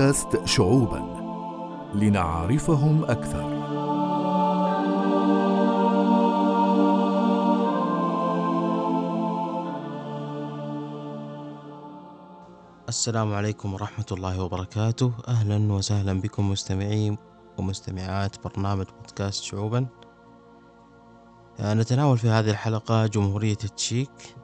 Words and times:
بودكاست 0.00 0.44
شعوبا. 0.44 1.00
لنعرفهم 1.94 3.04
أكثر. 3.04 3.44
السلام 12.88 13.34
عليكم 13.34 13.74
ورحمة 13.74 14.04
الله 14.12 14.42
وبركاته. 14.42 15.12
أهلا 15.28 15.72
وسهلا 15.72 16.20
بكم 16.20 16.50
مستمعي 16.50 17.18
ومستمعات 17.58 18.44
برنامج 18.44 18.86
بودكاست 19.00 19.42
شعوبا. 19.42 19.86
آه، 21.60 21.74
نتناول 21.74 22.18
في 22.18 22.28
هذه 22.28 22.50
الحلقة 22.50 23.06
جمهورية 23.06 23.58
التشيك 23.64 24.34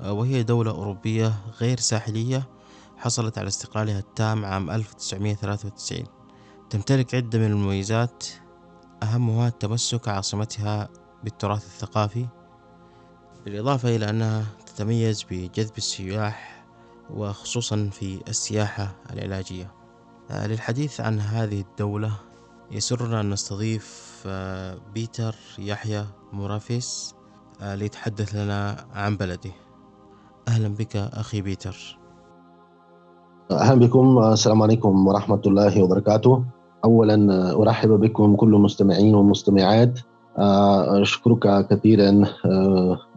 آه، 0.00 0.12
وهي 0.12 0.42
دولة 0.42 0.70
أوروبية 0.70 1.32
غير 1.60 1.78
ساحلية 1.78 2.59
حصلت 3.00 3.38
على 3.38 3.48
استقلالها 3.48 3.98
التام 3.98 4.44
عام 4.44 4.70
1993 4.70 6.04
تمتلك 6.70 7.14
عدة 7.14 7.38
من 7.38 7.46
المميزات. 7.46 8.26
أهمها 9.02 9.48
تمسك 9.48 10.08
عاصمتها 10.08 10.88
بالتراث 11.24 11.64
الثقافي 11.64 12.26
بالإضافة 13.44 13.96
إلى 13.96 14.10
أنها 14.10 14.44
تتميز 14.66 15.26
بجذب 15.30 15.78
السياح 15.78 16.64
وخصوصا 17.10 17.90
في 17.92 18.20
السياحة 18.28 18.96
العلاجية. 19.12 19.74
آه، 20.30 20.46
للحديث 20.46 21.00
عن 21.00 21.20
هذه 21.20 21.60
الدولة 21.60 22.12
يسرنا 22.70 23.20
أن 23.20 23.30
نستضيف 23.30 24.22
آه، 24.26 24.78
بيتر 24.94 25.34
يحيى 25.58 26.06
مرافيس 26.32 27.14
آه، 27.60 27.74
ليتحدث 27.74 28.34
لنا 28.34 28.86
عن 28.92 29.16
بلده. 29.16 29.52
أهلا 30.48 30.68
بك 30.68 30.96
أخي 30.96 31.40
بيتر. 31.40 31.99
أهلا 33.50 33.80
بكم. 33.86 34.18
السلام 34.18 34.62
عليكم 34.62 35.06
ورحمة 35.06 35.40
الله 35.46 35.82
وبركاته. 35.82 36.44
اولا 36.84 37.52
أرحب 37.62 37.88
بكم 37.88 38.36
كل 38.36 38.54
المستمعين 38.54 39.14
والمستمعات 39.14 40.00
أشكرك 41.02 41.66
كثيرا 41.70 42.24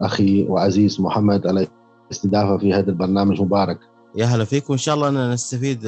أخي 0.00 0.46
وعزيز 0.48 1.00
محمد 1.00 1.46
على 1.46 1.66
الاستضافة 2.06 2.58
في 2.58 2.74
هذا 2.74 2.90
البرنامج 2.90 3.42
مبارك 3.42 3.78
يا 4.16 4.26
هلا 4.26 4.44
فيك 4.44 4.70
وإن 4.70 4.78
شاء 4.78 4.94
الله 4.94 5.08
أننا 5.08 5.34
نستفيد 5.34 5.86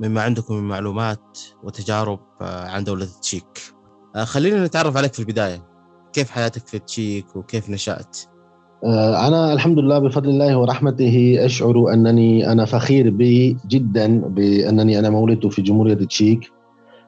مما 0.00 0.22
عندكم 0.22 0.54
من 0.54 0.68
معلومات 0.68 1.38
وتجارب 1.64 2.20
عن 2.40 2.84
دولة 2.84 3.04
التشيك 3.04 3.74
خلينا 4.24 4.64
نتعرف 4.66 4.96
عليك 4.96 5.12
في 5.12 5.20
البداية. 5.20 5.62
كيف 6.12 6.30
حياتك 6.30 6.66
في 6.66 6.76
التشيك 6.76 7.36
وكيف 7.36 7.70
نشأت؟ 7.70 8.18
أنا 8.84 9.52
الحمد 9.52 9.78
لله 9.78 9.98
بفضل 9.98 10.30
الله 10.30 10.58
ورحمته 10.58 11.36
أشعر 11.38 11.92
أنني 11.92 12.52
أنا 12.52 12.64
فخور 12.64 13.10
بي 13.10 13.56
جدا 13.68 14.18
بأنني 14.20 14.98
أنا 14.98 15.10
مولدت 15.10 15.46
في 15.46 15.62
جمهورية 15.62 15.92
التشيك 15.92 16.50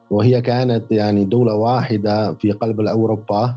وهي 0.09 0.41
كانت 0.41 0.91
يعني 0.91 1.25
دولة 1.25 1.53
واحدة 1.55 2.33
في 2.33 2.51
قلب 2.51 2.81
أوروبا 2.81 3.55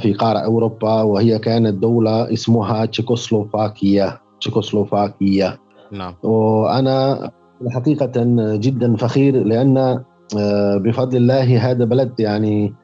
في 0.00 0.12
قارة 0.18 0.38
أوروبا 0.38 1.02
وهي 1.02 1.38
كانت 1.38 1.74
دولة 1.74 2.32
اسمها 2.32 2.84
تشيكوسلوفاكيا 2.84 4.18
تشيكوسلوفاكيا. 4.40 5.58
نعم. 5.92 6.14
وأنا 6.22 7.30
حقيقة 7.68 8.12
جدا 8.56 8.96
فخير 8.96 9.44
لأن 9.44 10.02
بفضل 10.84 11.16
الله 11.16 11.70
هذا 11.70 11.84
بلد 11.84 12.12
يعني 12.18 12.74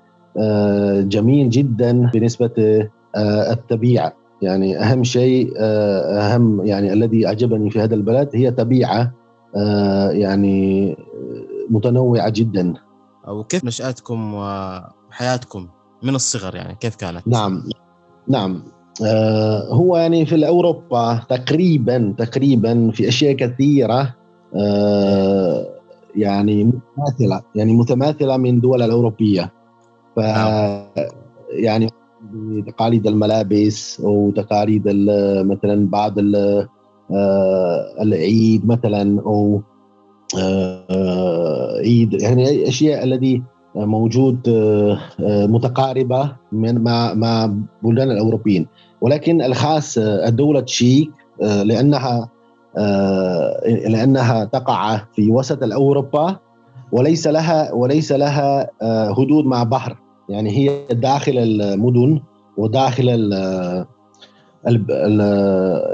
جميل 1.09 1.51
جدا 1.51 2.11
بالنسبة 2.13 2.89
الطبيعة 3.17 4.13
يعني 4.43 4.79
أهم 4.79 5.05
شيء 5.05 5.53
أهم 5.59 6.67
يعني 6.67 6.93
الذي 6.93 7.27
أعجبني 7.27 7.71
في 7.71 7.81
هذا 7.81 7.95
البلد 7.95 8.31
هي 8.35 8.51
طبيعة 8.51 9.13
يعني 10.11 10.97
متنوعة 11.71 12.29
جدا. 12.29 12.75
وكيف 13.29 13.65
نشأتكم 13.65 14.35
وحياتكم 14.35 15.69
من 16.03 16.15
الصغر 16.15 16.55
يعني؟ 16.55 16.75
كيف 16.81 16.97
كانت؟ 16.97 17.29
نعم. 17.29 17.63
نعم. 18.29 18.63
هو 19.71 19.97
يعني 19.97 20.27
في 20.27 20.47
أوروبا 20.49 21.21
تقريبا 21.29 22.15
تقريبا 22.19 22.91
في 22.91 23.09
أشياء 23.09 23.33
كثيرة 23.33 24.15
يعني 26.15 26.65
متماثلة 26.65 27.43
يعني 27.55 27.75
متماثلة 27.75 28.37
من 28.37 28.61
دول 28.61 28.83
الأوروبية. 28.83 29.53
ف 30.17 30.19
يعني 31.51 31.91
بتقاليد 32.35 33.07
الملابس 33.07 34.01
أو 34.01 34.31
تقاليد 34.37 34.83
مثلا 35.47 35.89
بعض 35.89 36.15
العيد 38.01 38.67
مثلا 38.67 39.21
أو 39.21 39.63
عيد 41.81 42.23
يعني 42.23 42.69
أشياء 42.69 43.05
الذي 43.05 43.43
موجود 43.77 44.49
متقاربة 45.29 46.33
من 46.53 46.81
مع 46.81 47.15
مع 47.15 47.55
بلدان 47.83 48.11
الأوروبيين. 48.11 48.67
ولكن 49.01 49.43
الخاص 49.43 49.99
الدولة 49.99 50.61
تشيك 50.61 51.11
لأنها 51.41 52.29
لأنها 53.67 54.45
تقع 54.45 55.01
في 55.15 55.31
وسط 55.31 55.63
اوروبا 55.63 56.37
وليس 56.93 57.27
لها 57.27 57.73
وليس 57.73 58.13
لها 58.13 58.71
حدود 59.13 59.45
مع 59.45 59.63
بحر. 59.63 60.02
يعني 60.33 60.51
هي 60.51 60.87
داخل 60.91 61.39
المدن 61.39 62.21
وداخل 62.57 63.09
ال 63.09 63.35
ال 64.69 64.85
ال 64.91 65.21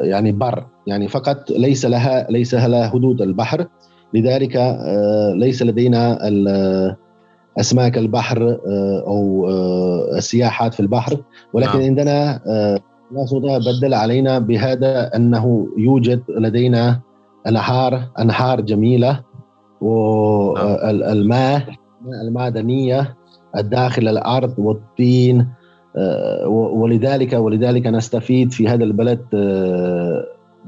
يعني 0.08 0.32
بر. 0.32 0.66
يعني 0.86 1.08
فقط 1.08 1.50
ليس 1.50 1.86
لها 1.86 2.26
ليس 2.30 2.54
لها 2.54 2.88
حدود 2.88 3.22
البحر. 3.22 3.66
لذلك 4.14 4.56
ليس 5.34 5.62
لدينا 5.62 6.18
أسماك 7.60 7.98
البحر 7.98 8.58
أو 9.06 9.48
السياحات 10.16 10.74
في 10.74 10.80
البحر. 10.80 11.16
ولكن 11.52 11.78
نعم. 11.78 11.82
عندنا 11.82 12.40
سبحانه 13.24 13.58
بدل 13.58 13.94
علينا 13.94 14.38
بهذا 14.38 15.16
أنه 15.16 15.68
يوجد 15.78 16.22
لدينا 16.28 17.00
أنهار 17.46 18.08
أنهار 18.18 18.60
جميلة 18.60 19.20
والماء 19.80 21.62
المعدنية. 22.22 23.16
داخل 23.56 24.08
الأرض 24.08 24.54
والطين 24.58 25.48
ولذلك 26.48 27.32
ولذلك 27.32 27.86
نستفيد 27.86 28.52
في 28.52 28.68
هذا 28.68 28.84
البلد 28.84 29.20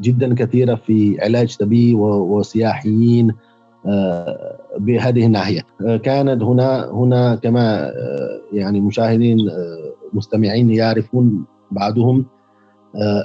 جدا 0.00 0.34
كثيرا 0.34 0.74
في 0.74 1.16
علاج 1.20 1.56
طبي 1.56 1.94
وسياحيين 1.94 3.32
بهذه 4.78 5.26
الناحية. 5.26 5.62
كانت 6.02 6.42
هنا 6.42 6.90
هنا 6.90 7.34
كما 7.34 7.92
يعني 8.52 8.80
مشاهدين 8.80 9.38
مستمعين 10.12 10.70
يعرفون 10.70 11.44
بعضهم 11.70 12.26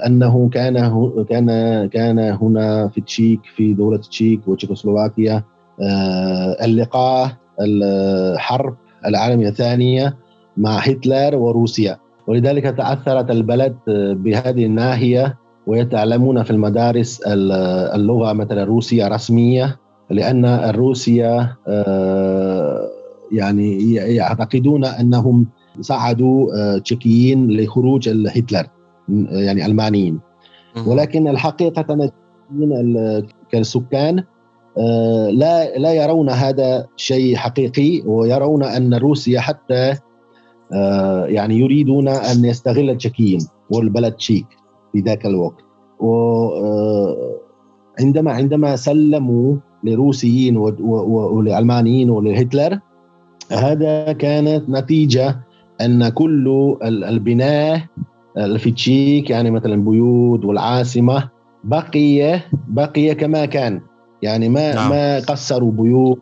أنه 0.06 0.48
كان 0.48 0.74
كان 1.28 1.46
كان 1.88 2.18
هنا 2.18 2.88
في 2.88 2.98
التشيك 2.98 3.40
في 3.56 3.74
دولة 3.74 3.96
التشيك 3.96 4.48
وتشيكوسلوفاكيا 4.48 5.44
اللقاء 6.64 7.32
الحرب 7.60 8.76
العالمية 9.06 9.48
الثانية 9.48 10.16
مع 10.56 10.78
هتلر 10.78 11.36
وروسيا. 11.36 11.98
ولذلك 12.26 12.64
تأثرت 12.64 13.30
البلد 13.30 13.76
بهذه 14.16 14.66
الناحية 14.66 15.38
ويتعلمون 15.66 16.42
في 16.42 16.50
المدارس 16.50 17.20
اللغة 17.26 18.32
مثلا 18.32 18.62
الروسية 18.62 19.08
رسمية 19.08 19.76
لأن 20.10 20.44
الروسيا 20.44 21.56
يعني 23.32 23.94
يعتقدون 23.94 24.84
أنهم 24.84 25.46
ساعدوا 25.80 26.78
تشيكيين 26.78 27.50
لخروج 27.50 28.08
هتلر 28.08 28.66
يعني 29.28 29.66
ألمانيين. 29.66 30.20
ولكن 30.86 31.28
الحقيقة 31.28 32.10
كالسكان 33.50 34.24
لا 35.32 35.78
لا 35.78 35.92
يرون 35.92 36.30
هذا 36.30 36.86
شيء 36.96 37.36
حقيقي 37.36 38.02
ويرون 38.06 38.62
أن 38.62 38.94
روسيا 38.94 39.40
حتى 39.40 39.94
يعني 41.26 41.58
يريدون 41.58 42.08
أن 42.08 42.44
يستغل 42.44 42.90
التشيكيين 42.90 43.40
والبلد 43.70 44.12
تشيك 44.12 44.46
في 44.92 45.00
ذاك 45.00 45.26
الوقت. 45.26 45.64
وعندما 46.00 47.22
عندما 48.32 48.76
سلموا 48.76 49.56
للروسيين 49.84 50.56
والالمانيين 50.56 52.10
ولهتلر 52.10 52.78
هذا 53.52 54.12
كانت 54.12 54.68
نتيجة 54.68 55.40
أن 55.80 56.08
كل 56.08 56.76
البناء 56.82 57.80
في 58.56 58.70
تشيك 58.70 59.30
يعني 59.30 59.50
مثلا 59.50 59.84
بيوت 59.84 60.44
والعاصمة 60.44 61.28
بقي 61.64 62.40
بقي 62.68 63.14
كما 63.14 63.44
كان. 63.44 63.80
يعني 64.22 64.48
ما 64.48 64.74
نعم. 64.74 64.90
ما 64.90 65.18
قصروا 65.18 65.72
بيوت. 65.72 66.18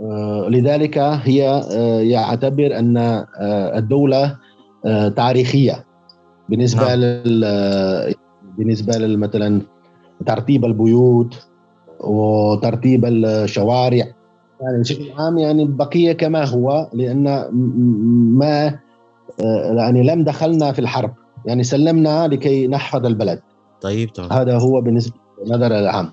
آه 0.00 0.48
لذلك 0.48 0.98
هي 0.98 1.48
آه 1.48 2.00
يعتبر 2.00 2.78
أن 2.78 2.96
آه 2.96 3.78
الدولة 3.78 4.36
تاريخية. 5.16 5.84
بالنسبة 6.48 6.84
نعم. 6.84 6.98
لل 6.98 8.14
بالنسبة 8.58 9.06
مثلا 9.16 9.60
ترتيب 10.26 10.64
البيوت 10.64 11.46
وترتيب 12.00 13.04
الشوارع. 13.04 14.06
يعني 14.60 14.80
بشكل 14.80 15.12
عام 15.18 15.38
يعني 15.38 15.64
بقيه 15.64 16.12
كما 16.12 16.44
هو 16.44 16.90
لأن 16.92 17.48
ما 18.38 18.78
يعني 19.76 20.02
لم 20.02 20.24
دخلنا 20.24 20.72
في 20.72 20.78
الحرب. 20.78 21.14
يعني 21.46 21.62
سلمنا 21.62 22.28
لكي 22.28 22.66
نحفظ 22.66 23.06
البلد. 23.06 23.40
طيب 23.80 24.12
تمام. 24.12 24.32
هذا 24.32 24.58
هو 24.58 24.80
بالنسبة 24.80 25.16
للنظر 25.44 25.66
العام. 25.66 26.10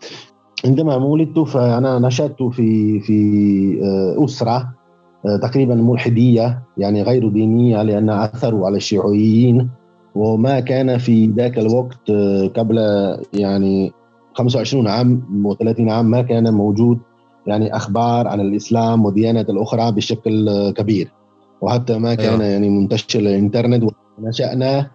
عندما 0.66 0.96
ولدت 0.96 1.40
فأنا 1.40 2.00
نشأت 2.00 2.44
في 2.44 3.00
في 3.00 3.20
آه، 3.84 4.26
أسرة 4.26 4.74
آه، 5.26 5.38
تقريبا 5.38 5.76
ملحدية 5.76 6.64
يعني 6.78 7.04
غير 7.04 7.30
دينية 7.30 7.84
لأن 7.84 8.10
أثروا 8.10 8.66
على 8.66 8.78
الشيوعيين. 8.78 9.70
وما 10.16 10.60
كان 10.60 10.98
في 10.98 11.26
ذاك 11.26 11.60
الوقت 11.60 12.10
آه، 12.10 12.48
قبل 12.48 12.78
يعني 13.34 13.92
25 14.34 14.88
عام 14.88 15.22
و30 15.46 15.90
عام 15.90 16.06
ما 16.12 16.22
كان 16.22 16.54
موجود 16.54 17.00
يعني 17.48 17.76
أخبار 17.76 18.28
عن 18.28 18.42
الإسلام 18.42 19.06
والديانات 19.06 19.50
الأخرى 19.50 19.92
بشكل 19.92 20.70
كبير. 20.72 21.12
وحتى 21.62 21.98
ما 21.98 22.16
كان 22.16 22.42
أيوة. 22.42 22.44
يعني 22.44 22.70
منتشر 22.70 23.20
الإنترنت 23.20 23.92
ونشأنا 24.18 24.88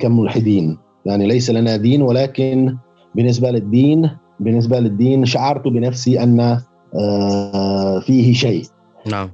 كملحدين. 0.00 0.78
يعني 1.06 1.26
ليس 1.26 1.50
لنا 1.50 1.76
دين 1.76 2.02
ولكن 2.02 2.76
بالنسبة 3.14 3.50
للدين 3.50 4.10
بالنسبة 4.40 4.80
للدين 4.80 5.24
شعرت 5.24 5.68
بنفسي 5.68 6.22
أن 6.22 6.60
آه، 6.94 8.00
فيه 8.00 8.32
شيء. 8.34 8.66
نعم. 9.06 9.30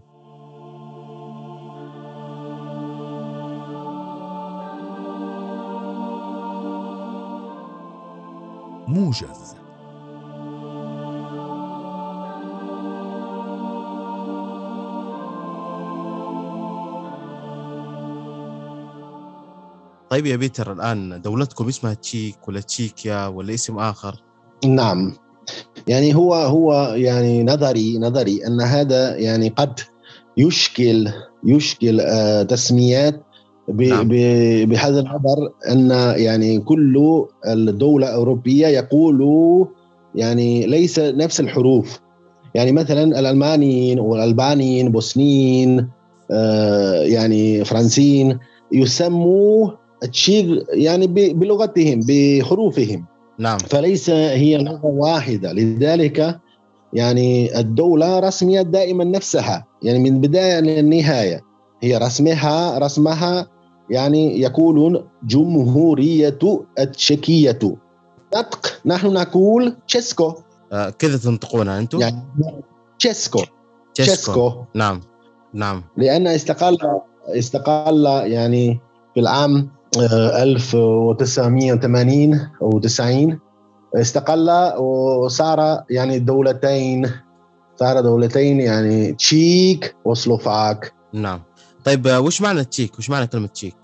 موجز. 8.89 9.55
طيب 20.11 20.27
يا 20.27 20.37
بيتر 20.37 20.73
الآن 20.73 21.21
دولتكم 21.21 21.69
اسمها 21.69 21.95
تشيك 21.95 22.49
ولا 22.49 22.61
تشيكيا 22.61 23.27
ولا 23.27 23.55
اسم 23.55 23.79
آخر؟ 23.79 24.30
نعم. 24.67 25.13
يعني 25.87 26.15
هو 26.15 26.35
هو 26.35 26.95
يعني 26.97 27.45
نظري 27.45 27.99
نظري 27.99 28.47
أن 28.47 28.61
هذا 28.61 29.17
يعني 29.17 29.49
قد 29.49 29.81
يشكل 30.37 31.09
يشكل 31.45 32.01
آه 32.01 32.43
تسميات 32.43 33.23
نعم. 33.69 34.09
بهذا 34.65 35.01
النظر 35.01 35.53
أن 35.71 35.91
يعني 36.17 36.59
كل 36.59 37.25
الدولة 37.47 38.09
الأوروبية 38.09 38.67
يقولوا 38.67 39.67
يعني 40.15 40.67
ليس 40.67 40.99
نفس 40.99 41.41
الحروف. 41.41 42.01
يعني 42.55 42.73
مثلا 42.73 43.03
الألمانيين 43.03 44.01
والألبانيين 44.01 44.93
بوسنيين 44.93 45.89
آه 46.31 47.03
يعني 47.03 47.65
فرنسيين 47.65 48.39
يسموا 48.73 49.71
تشيك 50.13 50.65
يعني 50.73 51.07
بلغتهم 51.33 52.01
بحروفهم. 52.09 53.10
نعم. 53.41 53.59
فليس 53.59 54.11
هي 54.11 54.57
لغة 54.59 54.87
واحدة. 54.87 55.53
لذلك 55.53 56.41
يعني 56.93 57.59
الدولة 57.61 58.19
رسمية 58.19 58.63
دائما 58.63 59.05
نفسها. 59.05 59.67
يعني 59.83 59.99
من 59.99 60.15
البدايه 60.15 60.61
للنهاية. 60.61 61.41
هي 61.83 61.97
رسمها 61.97 62.79
رسمها 62.79 63.47
يعني 63.91 64.41
يقولون 64.41 65.09
جمهورية 65.23 66.39
التشيكيه 66.79 67.59
نطق 68.37 68.81
نحن 68.87 69.07
نقول 69.07 69.77
تشيسكو. 69.89 70.35
آه 70.73 70.91
كذا 70.91 71.19
تنطقونها 71.19 71.79
أنتم؟ 71.79 72.01
يعني 72.01 72.23
تشيسكو. 72.99 73.43
تشيسكو. 73.95 74.53
نعم. 74.75 75.01
نعم. 75.55 75.83
لأن 75.97 76.27
استقل 76.27 76.79
استقل 77.27 78.05
يعني 78.07 78.81
في 79.15 79.21
العام 79.21 79.71
1980 79.97 82.51
أو 82.63 82.79
90 82.79 83.39
استقل 83.95 84.51
وصار 84.79 85.85
يعني 85.91 86.19
دولتين 86.19 87.11
صار 87.77 88.01
دولتين 88.01 88.61
يعني 88.61 89.13
تشيك 89.13 89.97
وسلوفاك. 90.05 90.93
نعم. 91.13 91.43
طيب 91.85 92.07
وش 92.07 92.43
معنى 92.43 92.65
تشيك؟ 92.65 92.99
وش 92.99 93.11
معنى 93.11 93.27
كلمة 93.27 93.47
تشيك؟ 93.47 93.77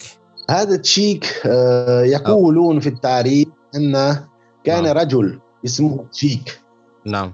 هذا 0.51 0.77
تشيك 0.77 1.43
آه، 1.47 2.03
يقولون 2.03 2.81
في 2.81 2.89
التاريخ 2.89 3.49
أن 3.77 3.93
كان 4.65 4.85
نعم. 4.85 4.99
رجل 4.99 5.41
اسمه 5.65 6.05
تشيك. 6.13 6.61
نعم. 7.07 7.33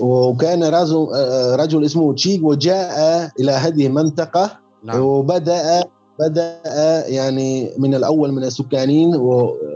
وكان 0.00 0.64
رجل 0.64 1.08
آه، 1.14 1.56
رجل 1.56 1.84
اسمه 1.84 2.14
تشيك 2.14 2.44
وجاء 2.44 3.30
إلى 3.40 3.52
هذه 3.52 3.86
المنطقة 3.86 4.50
نعم. 4.84 5.00
وبدأ 5.00 5.84
بدأ 6.20 6.60
يعني 7.06 7.70
من 7.78 7.94
الأول 7.94 8.32
من 8.32 8.44
السكانين 8.44 9.16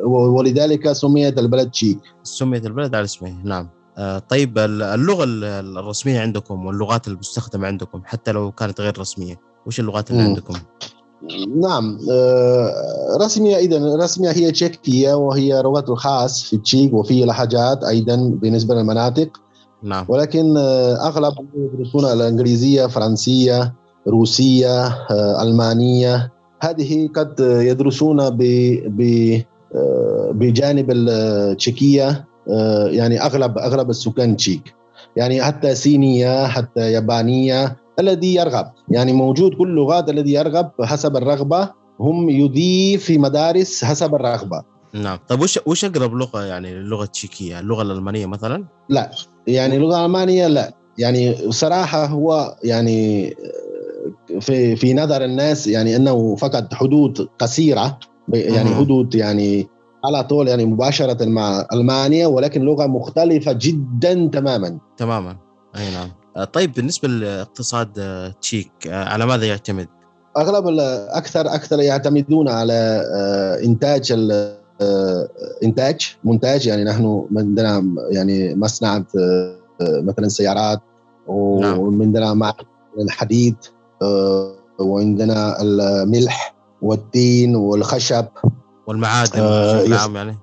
ولذلك 0.05 0.93
سميت 0.93 1.39
البلد 1.39 1.71
تشيك 1.71 1.99
سميت 2.23 2.67
البلد 2.67 2.95
على 2.95 3.05
اسمه 3.05 3.35
نعم. 3.45 3.69
آه، 3.99 4.19
طيب 4.19 4.59
اللغة 4.59 5.25
الرسمية 5.81 6.21
عندكم 6.21 6.67
واللغات 6.67 7.09
المستخدمة 7.09 7.67
عندكم 7.67 8.03
حتى 8.05 8.33
لو 8.33 8.53
كانت 8.53 8.81
غير 8.81 8.99
رسمية 8.99 9.41
وش 9.67 9.81
اللغات 9.81 10.11
اللي 10.11 10.23
م. 10.23 10.27
عندكم؟ 10.27 10.55
نعم 11.61 11.99
آه، 12.11 12.73
رسمية 13.21 13.57
إذا 13.57 13.97
رسمية 13.97 14.31
هي 14.31 14.51
تشيكية 14.51 15.15
وهي 15.15 15.63
لغة 15.63 15.85
الخاص 15.93 16.43
في 16.43 16.57
تشيك 16.57 16.95
وفي 16.95 17.25
لهجات 17.25 17.85
أيضا 17.85 18.17
بالنسبة 18.17 18.75
للمناطق. 18.75 19.29
نعم. 19.83 20.05
ولكن 20.09 20.57
آه، 20.57 21.07
أغلب 21.09 21.35
يدرسون 21.55 22.05
الإنجليزية 22.05 22.87
فرنسية 22.87 23.75
روسية 24.09 24.87
آه، 24.87 25.43
ألمانية. 25.43 26.33
هذه 26.61 27.09
قد 27.15 27.35
يدرسون 27.41 28.21
آه، 28.21 28.31
بجانب 30.33 30.91
التشيكية 30.91 32.25
آه، 32.51 32.89
يعني 32.89 33.23
أغلب 33.23 33.59
أغلب 33.59 33.91
السكان 33.91 34.37
تشيك. 34.37 34.75
يعني 35.17 35.43
حتى 35.43 35.75
صينية 35.75 36.47
حتى 36.47 36.93
يابانية 36.93 37.77
الذي 37.99 38.35
يرغب. 38.35 38.67
يعني 38.89 39.13
موجود 39.13 39.55
كل 39.55 39.75
لغات 39.75 40.09
الذي 40.09 40.33
يرغب 40.33 40.71
حسب 40.83 41.17
الرغبة 41.17 41.71
هم 42.01 42.31
يضيف 42.31 43.05
في 43.05 43.19
مدارس 43.19 43.85
حسب 43.85 44.15
الرغبة. 44.15 44.63
نعم. 44.93 45.19
طيب 45.29 45.41
وش 45.41 45.59
وش 45.67 45.85
أقرب 45.85 46.15
لغة 46.15 46.45
يعني 46.45 46.75
للغة 46.75 47.05
التشيكية؟ 47.05 47.61
اللغة 47.61 47.83
الألمانية 47.83 48.27
مثلا؟ 48.27 48.65
لا. 48.89 49.11
يعني 49.47 49.77
اللغة 49.77 50.01
الألمانية 50.01 50.47
لا. 50.47 50.73
يعني 50.99 51.53
صراحة 51.53 52.07
هو 52.07 52.57
يعني 52.65 53.35
في 54.41 54.77
في 54.77 54.95
نظر 54.95 55.25
الناس 55.25 55.67
يعني 55.67 55.97
إنه 55.97 56.37
فقط 56.37 56.75
حدود 56.75 57.29
قصيرة 57.39 57.99
يعني 58.33 58.75
حدود 58.75 59.15
يعني 59.15 59.69
على 60.05 60.25
طول 60.25 60.49
يعني 60.49 60.65
مباشرة 60.65 61.25
مع 61.25 61.67
ألمانيا 61.73 62.27
ولكن 62.27 62.63
لغة 62.63 62.87
مختلفة 62.87 63.53
جدا 63.53 64.31
تماما. 64.33 64.79
تماما. 64.97 65.37
أي 65.77 65.95
نعم. 65.95 66.09
آه، 66.37 66.45
طيب 66.45 66.73
بالنسبة 66.73 67.09
لاقتصاد 67.09 67.99
آه، 67.99 68.35
تشيك 68.41 68.73
آه، 68.87 69.05
على 69.05 69.27
ماذا 69.27 69.47
يعتمد؟ 69.47 69.89
أغلب 70.37 70.65
أكثر 71.09 71.55
أكثر 71.55 71.81
يعتمدون 71.81 72.49
على 72.49 73.03
إنتاج 73.65 74.13
إنتاج 75.65 76.17
منتاج 76.25 76.67
يعني 76.67 76.85
نحن 76.85 77.27
عندنا 77.37 77.95
يعني 78.11 78.55
مصنع 78.55 79.05
مثلا 79.81 80.29
سيارات 80.29 80.81
نعم. 81.61 81.79
وعندنا 81.79 82.35
مع 82.35 82.53
الحديد. 83.01 83.57
وعندنا 84.79 85.63
الملح 85.63 86.55
والتين 86.83 87.57
والخشب. 87.57 88.27
والمعادن 88.89 89.41
آه، 89.41 89.83
بشكل 89.83 89.95
عام 89.95 90.17
يعني. 90.17 90.39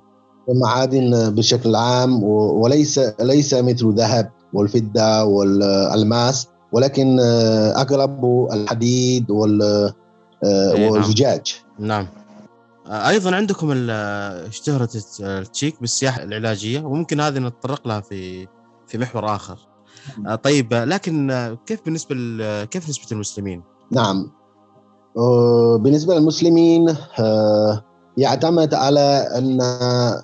المعادن 0.50 1.35
بشكل 1.35 1.75
عام 1.75 2.24
وليس 2.24 3.00
ليس 3.19 3.53
مثل 3.53 3.88
الذهب 3.88 4.31
والفضة 4.53 5.24
والألماس 5.24 6.47
ولكن 6.71 7.19
آه، 7.19 7.81
اغلب 7.81 8.47
الحديد 8.51 9.31
إيه، 9.31 10.89
والزجاج. 10.89 11.55
نعم. 11.79 11.88
نعم 11.88 12.07
أيضا 13.07 13.35
عندكم 13.35 13.89
اشتهرت 13.89 15.19
التشيك 15.19 15.81
بالسياحة 15.81 16.24
العلاجية 16.24 16.81
وممكن 16.81 17.19
هذه 17.19 17.39
نتطرق 17.39 17.88
لها 17.88 18.01
في 18.01 18.47
في 18.88 18.97
محور 18.97 19.35
آخر. 19.35 19.53
آه، 19.53 19.75
طيب 20.43 20.74
لكن 20.74 21.31
كيف 21.65 21.85
بالنسبة 21.85 22.15
كيف 22.63 22.89
نسبة 22.89 23.05
المسلمين؟ 23.12 23.63
نعم 23.91 24.31
آه، 25.17 25.77
بالنسبة 25.77 26.15
للمسلمين 26.15 26.95
آه، 27.19 27.81
يعتمد 28.17 28.74
على 28.74 29.27
أن 29.38 29.59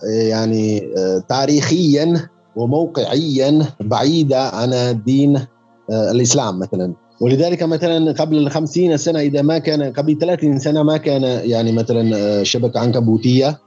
يعني 0.04 0.94
تاريخيا 1.30 2.30
وموقعيا 2.56 3.66
بعيدة 3.82 4.50
عن 4.50 5.02
دين 5.06 5.46
الإسلام 5.90 6.60
مثلا 6.60 6.94
ولذلك 7.22 7.64
مثلا 7.64 8.12
قبل 8.12 8.38
الخمسين 8.38 8.98
سنة 8.98 9.20
إذا 9.20 9.42
ما 9.42 9.58
كان 9.58 9.94
قبل 9.94 10.18
30 10.18 10.60
سنة 10.60 10.84
ما 10.84 10.98
كان 10.98 11.24
يعني 11.50 11.72
مثلا 11.72 12.44
شبكة 12.44 12.80
عنكبوتية 12.80 13.60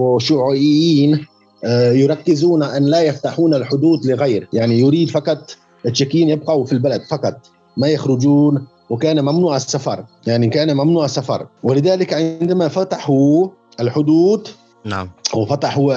وشيوعيين 0.00 1.14
آه، 1.14 1.20
يركزون 1.64 2.62
أن 2.62 2.84
لا 2.84 3.02
يفتحون 3.02 3.54
الحدود 3.54 4.06
لغير. 4.06 4.48
يعني 4.52 4.78
يريد 4.78 5.10
فقط 5.10 5.56
التشيكيين 5.86 6.28
يبقوا 6.28 6.64
في 6.64 6.72
البلد 6.72 7.02
فقط 7.10 7.46
ما 7.76 7.88
يخرجون 7.88 8.66
وكان 8.90 9.20
ممنوع 9.24 9.56
السفر. 9.56 10.04
يعني 10.26 10.48
كان 10.48 10.76
ممنوع 10.76 11.04
السفر. 11.04 11.46
ولذلك 11.62 12.14
عندما 12.14 12.68
فتحوا 12.68 13.48
الحدود 13.80 14.48
نعم. 14.84 15.10
وفتحوا 15.34 15.94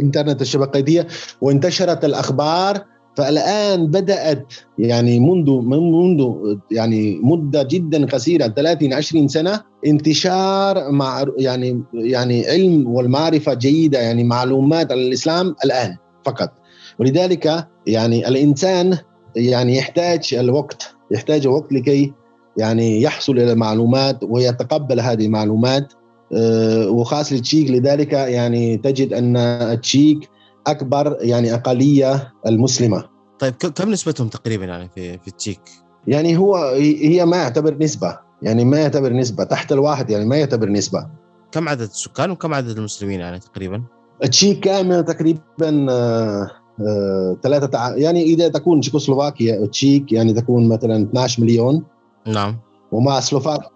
انترنت 0.00 0.42
الشبكية 0.42 1.06
وانتشرت 1.40 2.04
الأخبار 2.04 2.84
فالآن 3.16 3.86
بدأت 3.86 4.52
يعني 4.78 5.20
منذ 5.20 5.50
من 5.50 5.92
منذ 5.92 6.34
يعني 6.70 7.20
مدة 7.22 7.62
جدا 7.62 8.06
قصيرة 8.06 8.46
30 8.46 8.92
20 8.92 9.28
سنة 9.28 9.60
انتشار 9.86 10.90
مع 10.90 11.24
يعني 11.38 11.82
يعني 11.94 12.46
علم 12.46 12.86
والمعرفة 12.86 13.54
جيدة 13.54 14.00
يعني 14.00 14.24
معلومات 14.24 14.92
عن 14.92 14.98
الإسلام 14.98 15.54
الآن 15.64 15.96
فقط. 16.24 16.52
ولذلك 16.98 17.68
يعني 17.86 18.28
الإنسان 18.28 18.98
يعني 19.36 19.76
يحتاج 19.76 20.34
الوقت 20.34 20.94
يحتاج 21.10 21.46
وقت 21.46 21.72
لكي 21.72 22.12
يعني 22.56 23.02
يحصل 23.02 23.38
إلى 23.38 23.54
معلومات 23.54 24.18
ويتقبل 24.22 25.00
هذه 25.00 25.26
المعلومات. 25.26 25.92
آه، 26.34 26.90
وخاص 26.90 27.32
للتشيك 27.32 27.70
لذلك 27.70 28.12
يعني 28.12 28.76
تجد 28.76 29.12
أن 29.12 29.36
التشيك 29.36 30.28
أكبر 30.66 31.16
يعني 31.20 31.54
أقلية 31.54 32.32
المسلمة. 32.46 33.04
طيب 33.38 33.54
كم 33.54 33.90
نسبتهم 33.90 34.28
تقريبا 34.28 34.64
يعني 34.64 34.88
في 34.94 35.18
في 35.18 35.28
التشيك؟ 35.28 35.60
يعني 36.06 36.36
هو 36.36 36.56
هي 36.76 37.24
ما 37.26 37.36
يعتبر 37.36 37.76
نسبة 37.80 38.18
يعني 38.42 38.64
ما 38.64 38.78
يعتبر 38.78 39.12
نسبة 39.12 39.44
تحت 39.44 39.72
الواحد 39.72 40.10
يعني 40.10 40.24
ما 40.24 40.36
يعتبر 40.36 40.68
نسبة. 40.68 41.06
كم 41.52 41.68
عدد 41.68 41.80
السكان 41.80 42.30
وكم 42.30 42.54
عدد 42.54 42.78
المسلمين 42.78 43.20
يعني 43.20 43.38
تقريبا؟ 43.38 43.82
التشيك 44.24 44.60
كامل 44.60 45.04
تقريبا 45.04 45.86
آه، 45.90 46.50
آه، 46.80 47.36
ثلاثة 47.42 47.66
تع... 47.66 47.96
يعني 47.96 48.22
إذا 48.22 48.48
تكون 48.48 48.80
تشيكوسلوفاكيا 48.80 49.66
تشيك 49.66 50.12
يعني 50.12 50.32
تكون 50.32 50.68
مثلا 50.68 51.02
12 51.02 51.42
مليون. 51.42 51.82
نعم. 52.26 52.56
ومع 52.92 53.20
سلوفاكيا 53.20 53.68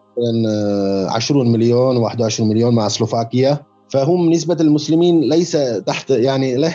20 1.09 1.53
مليون 1.53 1.97
21 1.97 2.49
مليون 2.49 2.75
مع 2.75 2.89
سلوفاكيا. 2.89 3.59
فهم 3.91 4.31
نسبة 4.31 4.57
المسلمين 4.61 5.21
ليس 5.21 5.53
تحت 5.87 6.11
يعني 6.11 6.57
لا 6.57 6.73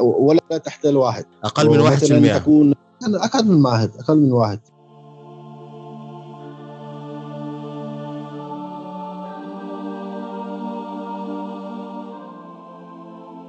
ولا 0.00 0.58
تحت 0.64 0.86
الواحد. 0.86 1.24
أقل 1.44 1.70
من 1.70 1.80
واحد 1.80 1.98
في 1.98 2.14
المئة. 2.14 2.38
تكون 2.38 2.74
أقل 3.14 3.46
من 3.48 3.64
واحد 3.66 3.90
أقل 4.00 4.18
من 4.18 4.32
واحد. 4.32 4.60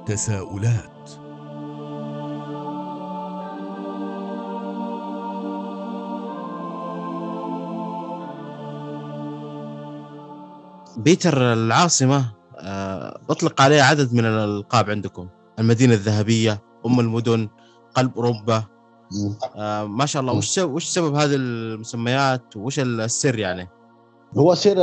تساؤلات. 0.06 0.92
بيتر 10.96 11.52
العاصمة 11.52 12.41
أطلق 13.32 13.60
عليها 13.60 13.84
عدد 13.84 14.14
من 14.14 14.24
الألقاب 14.24 14.90
عندكم. 14.90 15.28
المدينة 15.58 15.94
الذهبية 15.94 16.62
أم 16.86 17.00
المدن 17.00 17.48
قلب 17.94 18.10
أوروبا. 18.16 18.64
آه، 19.56 19.84
ما 19.84 20.06
شاء 20.06 20.22
الله. 20.22 20.32
وش 20.32 20.58
وش 20.58 20.84
سبب 20.84 21.14
هذه 21.14 21.34
المسميات؟ 21.34 22.56
وش 22.56 22.78
السر 22.78 23.38
يعني؟ 23.38 23.68
هو 24.38 24.54
سر 24.54 24.74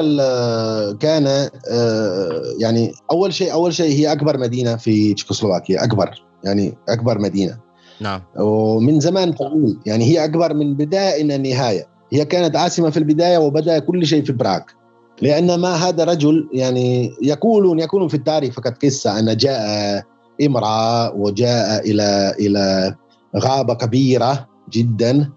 كان 0.94 1.50
آه، 1.72 2.42
يعني 2.60 2.92
أول 3.12 3.34
شيء 3.34 3.54
أول 3.54 3.74
شيء 3.74 3.92
هي 3.92 4.12
أكبر 4.12 4.38
مدينة 4.38 4.76
في 4.76 5.14
تشيكوسلوفاكيا 5.14 5.84
أكبر 5.84 6.24
يعني 6.44 6.78
أكبر 6.90 7.20
مدينة. 7.20 7.58
نعم. 8.02 8.22
ومن 8.40 9.00
زمان 9.00 9.34
طويل. 9.34 9.80
يعني 9.86 10.06
هي 10.06 10.26
أكبر 10.26 10.54
من 10.54 10.76
بداية 10.76 11.22
إلى 11.22 11.36
النهاية. 11.36 11.88
هي 12.14 12.26
كانت 12.26 12.56
عاصمة 12.56 12.90
في 12.90 12.98
البداية 12.98 13.38
وبدأ 13.38 13.80
كل 13.80 14.08
شيء 14.08 14.26
في 14.26 14.34
براغ. 14.34 14.62
لأن 15.22 15.56
ما 15.56 15.76
هذا 15.76 16.04
رجل 16.04 16.50
يعني 16.54 17.12
يقولون 17.22 17.80
يكون 17.80 18.08
في 18.08 18.14
التاريخ 18.14 18.54
فقط 18.54 18.74
قصة. 18.86 19.20
أن 19.20 19.38
جاء 19.38 20.04
امرأة 20.46 21.16
وجاء 21.16 21.90
إلى 21.92 22.36
إلى 22.40 22.96
غابة 23.38 23.74
كبيرة 23.74 24.48
جدا 24.70 25.30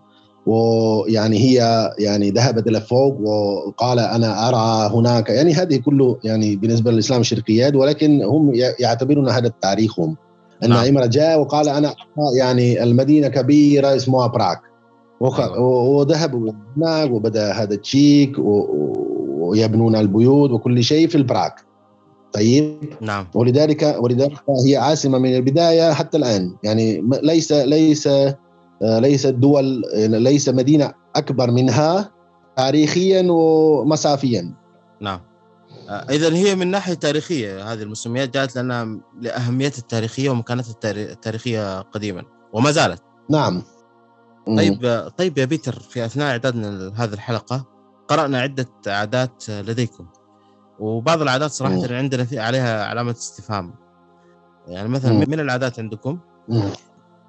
ويعني 0.47 1.39
هي 1.39 1.91
يعني 1.99 2.31
ذهبت 2.31 2.67
إلى 2.67 2.81
فوق 2.81 3.21
وقال 3.21 3.99
أنا 3.99 4.49
أرى 4.49 4.95
هناك. 4.95 5.29
يعني 5.29 5.55
هذه 5.55 5.77
كله 5.77 6.19
يعني 6.25 6.57
بالنسبة 6.57 6.91
للإسلام 6.91 7.21
الشرقيات 7.21 7.75
ولكن 7.75 8.23
هم 8.23 8.53
يعتبرون 8.55 9.29
هذا 9.29 9.53
تاريخهم 9.63 10.17
أن 10.65 10.69
نعم. 10.69 10.87
امرأة 10.87 11.07
جاء 11.07 11.41
وقال 11.41 11.69
أنا 11.69 11.95
يعني 12.37 12.83
المدينة 12.83 13.29
كبيرة 13.29 13.97
اسمها 13.97 14.27
براغ. 14.27 14.57
وذهبوا 15.21 16.53
هناك 16.77 17.11
وبدأ 17.11 17.53
هذا 17.53 17.77
تشيك 17.77 18.39
ويبنون 19.49 19.97
البيوت 19.97 20.51
وكل 20.51 20.85
شيء 20.85 21.09
في 21.09 21.15
البراك. 21.15 21.65
طيب؟ 22.33 22.95
نعم. 23.01 23.27
ولذلك 23.35 23.97
ولذلك 23.99 24.33
هي 24.67 24.77
عاصمة 24.77 25.19
من 25.19 25.37
البداية 25.37 25.93
حتى 25.93 26.17
الآن. 26.19 26.57
يعني 26.63 27.09
ليس 27.23 27.53
ليس 27.53 28.09
ليس 28.83 29.27
الدول 29.27 29.83
ليس 29.97 30.49
مدينة 30.49 30.93
أكبر 31.17 31.51
منها 31.51 32.11
تاريخيا 32.57 33.27
ومسافيا. 33.31 34.55
نعم. 35.01 35.21
اذا 35.91 36.35
هي 36.35 36.55
من 36.55 36.67
ناحية 36.67 36.95
تاريخية 36.95 37.73
هذه 37.73 37.83
المسميات 37.83 38.35
جاءت 38.35 38.57
لنا 38.57 39.01
لاهميتها 39.21 39.79
التاريخية 39.79 40.31
ومكانتها 40.31 40.93
التاريخية 40.93 41.81
قديما 41.81 42.23
وما 42.53 42.71
زالت. 42.71 43.03
نعم. 43.31 43.63
طيب 44.57 45.11
طيب 45.19 45.39
يا 45.39 45.45
بيتر 45.45 45.79
في 45.79 46.05
أثناء 46.05 46.31
إعدادنا 46.31 46.67
لهذه 46.67 47.13
الحلقة 47.13 47.72
قرأنا 48.13 48.41
عدة 48.41 48.69
عادات 48.87 49.51
لديكم 49.51 50.07
وبعض 50.79 51.23
العادات 51.23 51.51
صراحة 51.51 51.75
مم. 51.75 51.87
عندنا 51.91 52.25
في 52.25 52.39
عليها 52.39 52.85
علامة 52.87 53.11
استفهام 53.11 53.75
يعني 54.69 54.89
مثلا 54.89 55.13
مم. 55.13 55.25
من 55.29 55.41
العادات 55.41 55.79
عندكم 55.79 56.19
مم. 56.49 56.63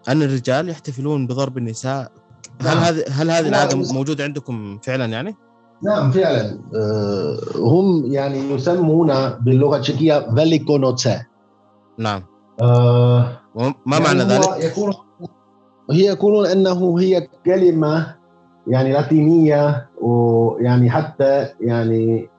أن 0.09 0.21
الرجال 0.21 0.69
يحتفلون 0.69 1.27
بضرب 1.27 1.57
النساء 1.57 2.11
هل 2.61 2.67
نعم. 2.67 2.77
هذه 2.77 3.03
هل 3.09 3.31
هذه 3.31 3.47
العادة 3.47 3.93
موجودة 3.93 4.23
عندكم 4.23 4.79
فعلا 4.83 5.05
يعني؟ 5.05 5.35
نعم 5.83 6.11
فعلا 6.11 6.59
أه 6.75 7.39
هم 7.55 8.05
يعني 8.05 8.53
يسمون 8.53 9.29
باللغة 9.29 9.75
التشيكية 9.75 10.35
فاليكونوتسا 10.35 11.25
نعم 11.97 12.23
أه 12.61 13.39
ما 13.55 13.73
يعني 13.87 14.03
معنى 14.03 14.23
ذلك؟ 14.23 14.63
يكون 14.63 14.93
هي 15.91 16.05
يقولون 16.05 16.45
أنه 16.45 16.99
هي 16.99 17.27
كلمة 17.45 18.15
يعني 18.67 18.93
لاتينية 18.93 19.89
ويعني 20.01 20.89
حتى 20.89 21.47
يعني 21.61 22.29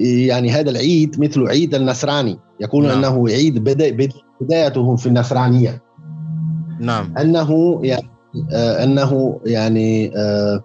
يعني 0.00 0.50
هذا 0.50 0.70
العيد 0.70 1.20
مثل 1.20 1.48
عيد 1.48 1.74
النصراني. 1.74 2.38
يقول 2.60 2.86
نعم. 2.86 2.98
أنه 2.98 3.28
عيد 3.28 3.64
بدا 3.64 4.08
بدايته 4.40 4.96
في 4.96 5.06
النصرانية. 5.06 5.82
نعم. 6.80 7.14
أنه 7.18 7.80
يعني 7.82 8.10
آه 8.52 8.84
أنه 8.84 9.40
يعني 9.46 10.16
آه 10.16 10.60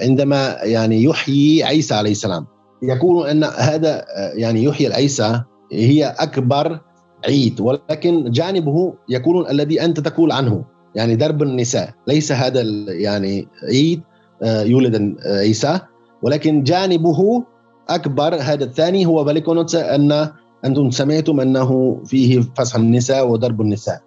عندما 0.00 0.56
يعني 0.62 1.04
يحيي 1.04 1.64
عيسى 1.64 1.94
عليه 1.94 2.10
السلام. 2.10 2.46
يقول 2.82 3.26
أن 3.26 3.44
هذا 3.44 3.98
آه 3.98 4.32
يعني 4.34 4.64
يحيي 4.64 4.94
عيسى 4.94 5.42
هي 5.72 6.14
أكبر 6.18 6.80
عيد. 7.26 7.60
ولكن 7.60 8.30
جانبه 8.30 8.94
يكون 9.08 9.50
الذي 9.50 9.84
أنت 9.84 10.00
تقول 10.00 10.32
عنه. 10.32 10.64
يعني 10.94 11.16
درب 11.16 11.42
النساء. 11.42 11.90
ليس 12.08 12.32
هذا 12.32 12.62
يعني 12.88 13.48
عيد. 13.68 14.02
يولد 14.42 14.94
آه، 15.26 15.38
عيسى. 15.38 15.80
ولكن 16.22 16.62
جانبه 16.62 17.44
أكبر 17.88 18.34
هذا 18.34 18.64
الثاني 18.64 19.06
هو 19.06 19.24
باليكونوتس 19.24 19.74
أن 19.74 20.28
أنتم 20.64 20.90
سمعتم 20.90 21.40
أنه 21.40 22.00
فيه 22.04 22.40
فسح 22.56 22.76
النساء 22.76 23.28
وضرب 23.28 23.60
النساء. 23.60 24.00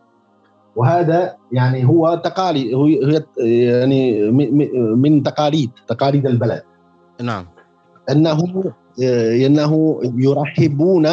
وهذا 0.76 1.36
يعني 1.52 1.86
هو 1.86 2.22
تقاليد 2.24 2.74
هو 2.74 2.88
يعني 3.38 4.32
من 4.96 5.24
تقاليد 5.24 5.72
تقاليد 5.88 6.26
البلد. 6.28 6.62
نعم. 7.22 7.46
أنه 8.10 8.64
آه، 9.04 9.46
أنه 9.46 10.00
يرحبون 10.04 11.08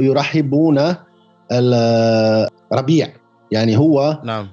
يرحبون 0.00 0.94
الربيع 1.52 3.08
يعني 3.50 3.78
هو 3.78 4.20
نعم. 4.24 4.48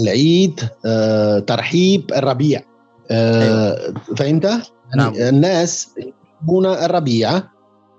العيد 0.00 0.60
آه، 0.86 1.38
ترحيب 1.38 2.12
الربيع 2.12 2.62
آه، 3.10 3.42
أيوة. 3.42 3.94
فهمت؟ 4.16 4.62
نعم. 4.96 5.14
الناس 5.14 5.94
يحبون 5.98 6.66
الربيع 6.66 7.32
نعم. 7.32 7.42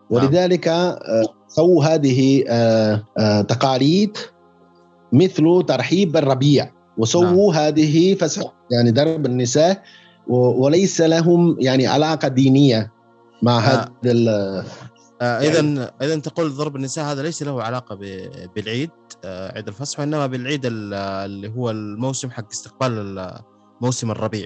ولذلك 0.09 0.67
آه، 0.67 1.23
سووا 1.47 1.85
هذه 1.85 2.43
تقاليد 3.47 4.17
مثل 5.13 5.63
ترحيب 5.67 6.17
الربيع 6.17 6.71
وسووا 6.97 7.53
نعم. 7.53 7.63
هذه 7.63 8.15
فسح 8.15 8.53
يعني 8.71 8.91
درب 8.91 9.25
النساء 9.25 9.83
وليس 10.27 11.01
لهم 11.01 11.55
يعني 11.59 11.87
علاقة 11.87 12.27
دينية 12.27 12.91
مع 13.41 13.59
هذا 13.59 13.91
آه 15.21 15.39
اذا 15.39 15.91
اذا 16.01 16.15
تقول 16.19 16.51
ضرب 16.51 16.75
النساء 16.75 17.05
هذا 17.05 17.21
ليس 17.21 17.43
له 17.43 17.63
علاقة 17.63 17.95
بالعيد 18.55 18.89
عيد 19.25 19.67
الفصح 19.67 19.99
وإنما 19.99 20.27
بالعيد 20.27 20.65
ال- 20.65 20.93
اللي 20.93 21.49
هو 21.57 21.69
الموسم 21.69 22.29
حق 22.31 22.45
استقبال 22.51 22.91
ال- 22.91 23.39
موسم 23.81 24.11
الربيع. 24.11 24.45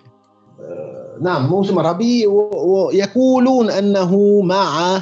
نعم 1.22 1.48
موسم 1.50 1.80
الربيع 1.80 2.30
ويقولون 2.30 3.70
أنه 3.70 4.42
مع 4.42 4.96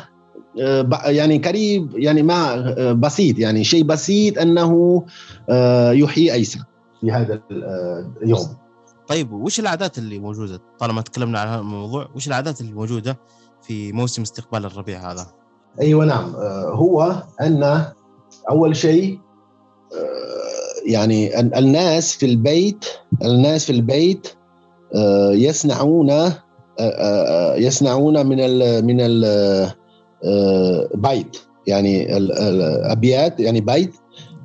آه، 0.61 0.89
يعني 1.05 1.37
قريب 1.37 1.97
يعني 1.97 2.23
مع 2.23 2.53
آه، 2.53 2.91
بسيط 2.91 3.39
يعني 3.39 3.63
شيء 3.63 3.83
بسيط 3.83 4.37
أنه 4.37 5.03
آه، 5.49 5.91
يحيي 5.91 6.31
عيسى 6.31 6.59
في 7.01 7.11
هذا 7.11 7.41
اليوم 8.23 8.39
طيب 9.07 9.31
وش 9.31 9.59
العادات 9.59 9.97
اللي 9.97 10.19
موجودة؟ 10.19 10.59
طالما 10.79 11.01
تكلمنا 11.01 11.39
عن 11.39 11.47
هذا 11.47 11.59
الموضوع 11.59 12.07
وش 12.15 12.27
العادات 12.27 12.61
اللي 12.61 12.73
موجودة 12.73 13.17
في 13.61 13.91
موسم 13.91 14.21
استقبال 14.21 14.65
الربيع 14.65 15.11
هذا؟ 15.11 15.27
أيوه 15.81 16.05
نعم 16.05 16.35
آه، 16.35 16.69
هو 16.75 17.23
أن 17.41 17.85
أول 18.49 18.75
شيء 18.75 19.19
آه، 19.19 19.22
يعني 20.85 21.39
ال- 21.39 21.55
الناس 21.55 22.13
في 22.15 22.25
البيت 22.25 22.85
الناس 23.23 23.65
في 23.65 23.71
البيت 23.71 24.27
آه، 24.95 25.31
يصنعون 25.31 26.09
آه، 26.09 26.33
آه، 26.79 27.55
يصنعون 27.55 28.25
من 28.25 28.37
ال 28.39 28.85
من 28.85 28.97
ال 29.01 29.25
آه، 30.25 30.89
بيت. 30.95 31.37
يعني 31.67 32.17
ال- 32.17 32.31
الابيات 32.31 33.39
يعني 33.39 33.61
بيت 33.61 33.93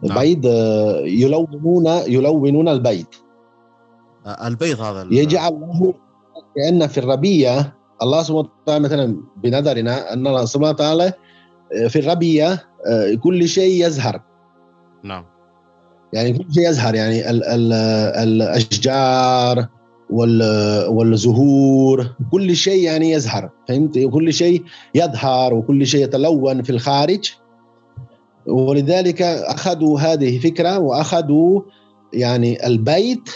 نعم. 0.04 0.18
بيت 0.18 0.46
آه، 0.46 1.00
يلونون 1.00 1.86
يلونون 2.06 2.68
البيت. 2.68 3.14
آه 4.26 4.46
البيض 4.48 4.80
هذا 4.80 5.08
يجعل 5.10 5.52
له 5.52 5.94
كأن 6.56 6.86
في 6.86 6.98
الربيع 6.98 7.64
الله 8.02 8.22
سبحانه 8.22 8.48
وتعالى 8.62 8.84
مثلا 8.84 9.16
بنظرنا 9.36 10.12
أن 10.12 10.26
الله 10.26 10.44
سبحانه 10.44 10.70
وتعالى 10.70 11.12
في 11.88 11.98
الربيع 11.98 12.52
آه، 12.86 13.14
كل 13.22 13.48
شيء 13.48 13.86
يزهر. 13.86 14.20
نعم. 15.04 15.24
يعني 16.12 16.32
كل 16.32 16.54
شيء 16.54 16.70
يزهر 16.70 16.94
يعني 16.94 17.30
ال 17.30 17.44
ال 17.44 17.72
الأشجار 18.28 19.66
وال- 20.10 20.86
والزهور 20.88 22.06
كل 22.32 22.56
شيء 22.56 22.82
يعني 22.82 23.10
يزهر 23.10 23.50
فهمت 23.68 23.98
كل 23.98 24.32
شيء 24.32 24.62
يظهر 24.94 25.54
وكل 25.54 25.86
شيء 25.86 26.04
يتلون 26.04 26.62
في 26.62 26.70
الخارج 26.70 27.30
ولذلك 28.46 29.22
أخذوا 29.22 30.00
هذه 30.00 30.38
فكرة 30.38 30.78
وأخذوا 30.78 31.60
يعني 32.12 32.66
البيت 32.66 33.30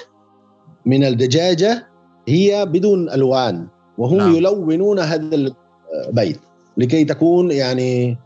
من 0.86 1.04
الدجاجة 1.04 1.86
هي 2.28 2.66
بدون 2.66 3.10
ألوان 3.10 3.66
وهم 3.98 4.16
نعم. 4.16 4.34
يلونون 4.34 4.98
هذا 4.98 5.52
البيت 6.08 6.40
لكي 6.76 7.04
تكون 7.04 7.50
يعني 7.50 8.18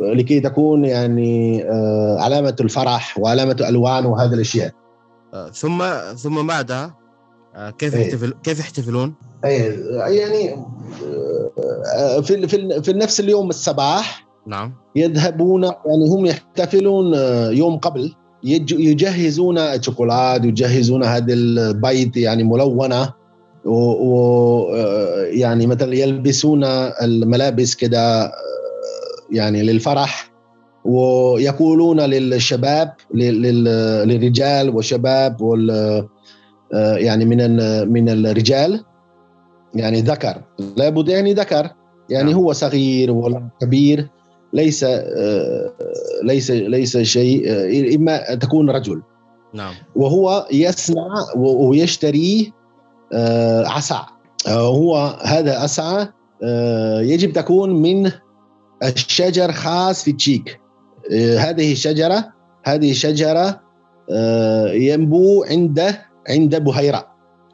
لكي 0.00 0.40
تكون 0.40 0.84
يعني 0.84 1.64
آه، 1.70 2.16
علامة 2.20 2.56
الفرح 2.60 3.18
وعلامة 3.18 3.52
الألوان 3.60 4.06
وهذه 4.06 4.34
الأشياء. 4.34 4.72
آه 5.34 5.50
ثم 5.50 5.84
ثم 6.16 6.46
بعدها 6.46 6.94
آه 7.56 7.70
كيف 7.70 7.94
إيه. 7.94 8.06
يحتفل 8.06 8.34
كيف 8.42 8.60
يحتفلون؟ 8.60 9.14
أي 9.44 9.56
يعني 10.16 10.56
في 12.22 12.48
في 12.48 12.82
في 12.82 12.92
نفس 12.92 13.20
اليوم 13.20 13.48
الصباح 13.48 14.26
نعم. 14.46 14.74
يذهبون 14.96 15.62
يعني 15.64 16.08
هم 16.10 16.26
يحتفلون 16.26 17.14
يوم 17.56 17.78
قبل 17.78 18.14
يج- 18.44 18.72
يجهزون 18.80 19.58
الشوكولات 19.58 20.44
يجهزون 20.44 21.04
هذا 21.04 21.32
البيت 21.32 22.16
يعني 22.16 22.44
ملونة 22.44 23.12
و, 23.64 23.74
و 23.74 24.74
يعني 25.24 25.66
مثلا 25.66 25.94
يلبسون 25.94 26.64
الملابس 27.02 27.74
كده 27.74 28.32
يعني 29.32 29.62
للفرح 29.62 30.30
ويقولون 30.84 32.00
للشباب 32.00 32.92
لل- 33.14 33.42
لل- 33.42 34.08
للرجال 34.08 34.70
والشباب 34.76 35.40
وال 35.40 35.70
آه، 36.74 36.96
يعني 36.96 37.24
من 37.24 37.38
من 37.92 38.08
الرجال. 38.26 38.84
يعني 39.74 40.00
ذكر 40.00 40.42
لابد 40.76 41.08
يعني 41.08 41.34
ذكر. 41.34 41.70
يعني 42.10 42.30
نعم. 42.32 42.40
هو 42.40 42.52
صغير 42.52 43.10
ولا 43.10 43.48
كبير 43.60 44.08
ليس 44.52 44.84
آه، 44.84 45.72
ليس 46.22 46.50
ليس 46.50 46.96
شيء 46.96 47.42
آه، 47.50 47.96
إما 47.96 48.34
تكون 48.34 48.70
رجل. 48.70 49.02
نعم. 49.54 49.74
وهو 49.96 50.46
يصنع 50.52 51.08
ويشتري 51.36 52.52
عصا. 53.66 54.06
آه، 54.48 54.68
هو 54.68 54.96
هذا 55.22 55.58
عصا 55.58 56.08
يجب 57.02 57.32
تكون 57.32 57.82
من 57.82 58.10
الشجر 58.82 59.52
خاص 59.52 60.04
في 60.04 60.12
تشيك. 60.12 60.60
آه، 61.12 61.38
هذه 61.38 61.72
الشجرة 61.72 62.32
هذه 62.64 62.90
الشجرة 62.90 63.60
آه، 64.10 64.72
ينبو 64.72 65.44
عند 65.44 65.94
عند 66.28 66.56
بحيرة 66.56 67.06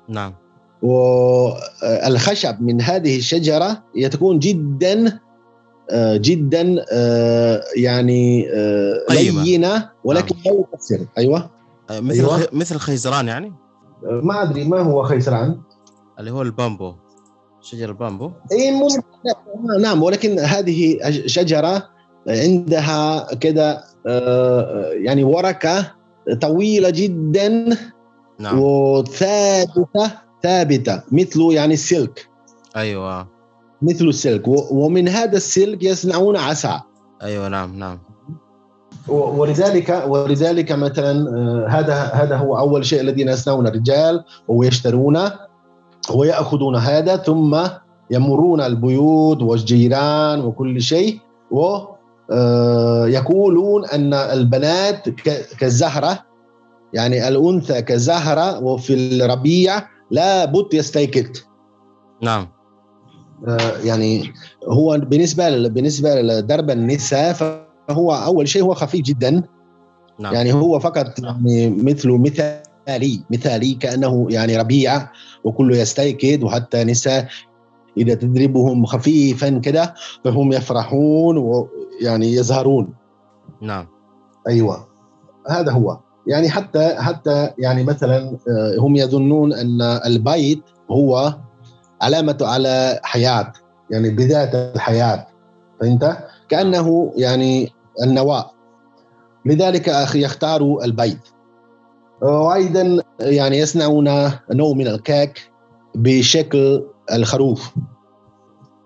نعم. 0.09 0.35
والخشب 0.83 2.63
من 2.63 2.81
هذه 2.81 3.17
الشجرة 3.17 3.83
تكون 4.11 4.39
جدا 4.39 5.21
آه، 5.91 6.17
جدا 6.17 6.85
آه، 6.93 7.61
يعني 7.77 8.49
آه،. 8.53 9.05
لينة 9.11 9.91
ولكن 10.05 10.37
لا 10.45 10.65
يكسر. 10.75 11.07
أيوة. 11.19 11.51
آه 11.91 12.01
مثل 12.01 12.19
أيوة. 12.19 12.49
مثل 12.53 12.77
خيزران 12.77 13.29
يعني؟ 13.29 13.53
آه، 14.05 14.21
ما 14.25 14.43
أدري 14.43 14.65
ما 14.65 14.81
هو 14.81 15.03
خيسران 15.03 15.61
اللي 16.19 16.31
هو 16.31 16.43
البامبو. 16.43 16.95
شجر 17.65 17.89
البامبو؟ 17.89 18.31
اي 18.53 18.71
ممكن 18.71 19.03
نعم 19.81 20.03
ولكن 20.03 20.39
هذه 20.39 20.99
شجرة 21.27 21.89
عندها 22.29 23.35
كده 23.35 23.85
آه، 24.07 24.91
يعني 24.93 25.25
ورقه 25.25 25.93
طويلة 26.41 26.91
جدا 26.91 27.77
نعم. 28.39 28.59
وثابتة 28.59 30.11
ثابتة 30.43 31.03
مثل 31.13 31.41
يعني 31.51 31.75
السلك 31.75 32.29
أيوه. 32.77 33.29
مثل 33.83 34.05
السلك 34.05 34.49
ومن 34.49 35.09
هذا 35.09 35.37
السلك 35.37 35.83
يصنعون 35.83 36.37
عصا 36.37 36.83
أيوه 37.23 37.49
نعم 37.49 37.79
نعم. 37.79 37.99
ولذلك 39.09 40.05
ولذلك 40.09 40.73
مثلا 40.73 41.13
آه، 41.13 41.67
هذا 41.69 41.95
هذا 41.95 42.37
هو 42.37 42.59
أول 42.59 42.85
شيء 42.85 43.01
الذين 43.01 43.29
يصنعون 43.29 43.67
الرجال 43.67 44.25
ويشترونه 44.49 45.33
ويأخذون 46.11 46.77
هذا 46.77 47.17
ثم 47.17 47.59
يمرون 48.11 48.61
البيوت 48.61 49.43
والجيران 49.43 50.41
وكل 50.45 50.83
شيء 50.83 51.19
ويقولون 53.05 53.85
أن 53.87 54.15
البنات 54.15 55.09
ك- 55.09 55.47
كالزهره 55.61 56.19
يعني 56.93 57.29
الأنثى 57.29 57.83
كزهرة 57.83 58.63
وفي 58.65 58.95
الربيع 58.95 59.83
لابد 60.11 60.75
يستيقظ. 60.75 61.31
نعم. 62.23 62.49
آه، 63.49 63.79
يعني 63.85 64.33
هو 64.69 64.99
بالنسبة 64.99 65.49
ل- 65.49 65.71
بالنسبة 65.71 66.15
لدرب 66.23 66.71
النساء 66.71 67.33
فهو 67.33 68.13
أول 68.15 68.49
شيء 68.49 68.63
هو 68.63 68.75
خفيف 68.75 69.01
جدا. 69.03 69.43
نعم. 70.19 70.35
يعني 70.35 70.53
هو 70.53 70.79
فقط 70.79 71.19
يعني 71.19 71.71
مثل 71.71 72.11
مثالي 72.89 73.21
مثالي 73.31 73.75
كأنه 73.75 74.27
يعني 74.31 74.57
ربيع 74.57 75.09
وكله 75.45 75.77
يستيقظ 75.77 76.45
وحتى 76.45 76.85
نساء 76.85 77.29
إذا 77.97 78.15
تدربهم 78.15 78.87
خفيفا 78.87 79.49
كده 79.49 79.95
فهم 80.25 80.53
يفرحون 80.53 81.39
ويعني 81.39 82.33
يزهرون. 82.33 82.95
نعم. 83.63 83.87
أيوه. 84.49 84.87
هذا 85.51 85.73
هو. 85.73 85.99
يعني 86.27 86.51
حتى 86.51 86.95
حتى 86.99 87.51
يعني 87.59 87.85
مثلا 87.85 88.19
آه، 88.49 88.77
هم 88.79 88.97
يظنون 88.97 89.53
أن 89.53 89.83
البيت 89.83 90.63
هو 90.91 91.39
علامة 92.03 92.39
على 92.41 93.01
حياة 93.03 93.53
يعني 93.91 94.11
بدايه 94.11 94.73
الحياة. 94.75 95.27
فهمت؟ 95.81 96.19
كأنه 96.49 97.13
يعني 97.17 97.73
النواة. 98.03 98.51
لذلك 99.47 99.89
أخي 99.89 100.25
يختاروا 100.25 100.85
البيت. 100.85 101.34
وأيضا 102.25 103.03
يعني 103.21 103.59
يصنعون 103.59 104.05
نوع 104.53 104.75
من 104.75 104.87
الكيك 104.89 105.51
بشكل 105.95 106.85
الخروف. 107.13 107.75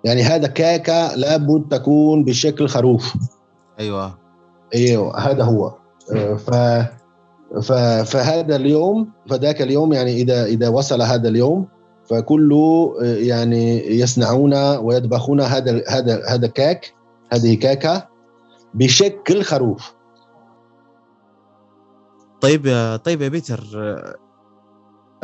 يعني 0.05 0.23
هذا 0.23 0.47
كيكه 0.47 1.15
لابد 1.15 1.69
تكون 1.71 2.25
بشكل 2.25 2.69
خروف. 2.69 3.15
أيوه. 3.81 4.19
أيوه 4.75 5.19
هذا 5.19 5.45
هو. 5.45 5.75
ف 6.37 6.51
ف 7.63 7.73
فهذا 8.13 8.57
اليوم 8.57 9.09
فذاك 9.31 9.63
اليوم 9.63 9.93
يعني 9.93 10.13
إذا 10.13 10.45
إذا 10.45 10.69
وصل 10.69 11.03
هذا 11.03 11.29
اليوم 11.29 11.67
فكله 12.11 12.95
يعني 13.03 13.87
يصنعون 14.01 14.55
ويطبخون 14.77 15.41
هذا 15.41 15.83
هذا 15.89 16.23
هذا 16.29 16.47
كيك 16.47 16.95
هذه 17.33 17.55
كيكه 17.55 18.09
بشكل 18.75 19.43
خروف. 19.43 19.98
طيب 22.41 22.67
يا 22.67 22.97
طيب 22.97 23.23
يا 23.23 23.29
بيتر 23.29 23.65
آه، 23.77 24.15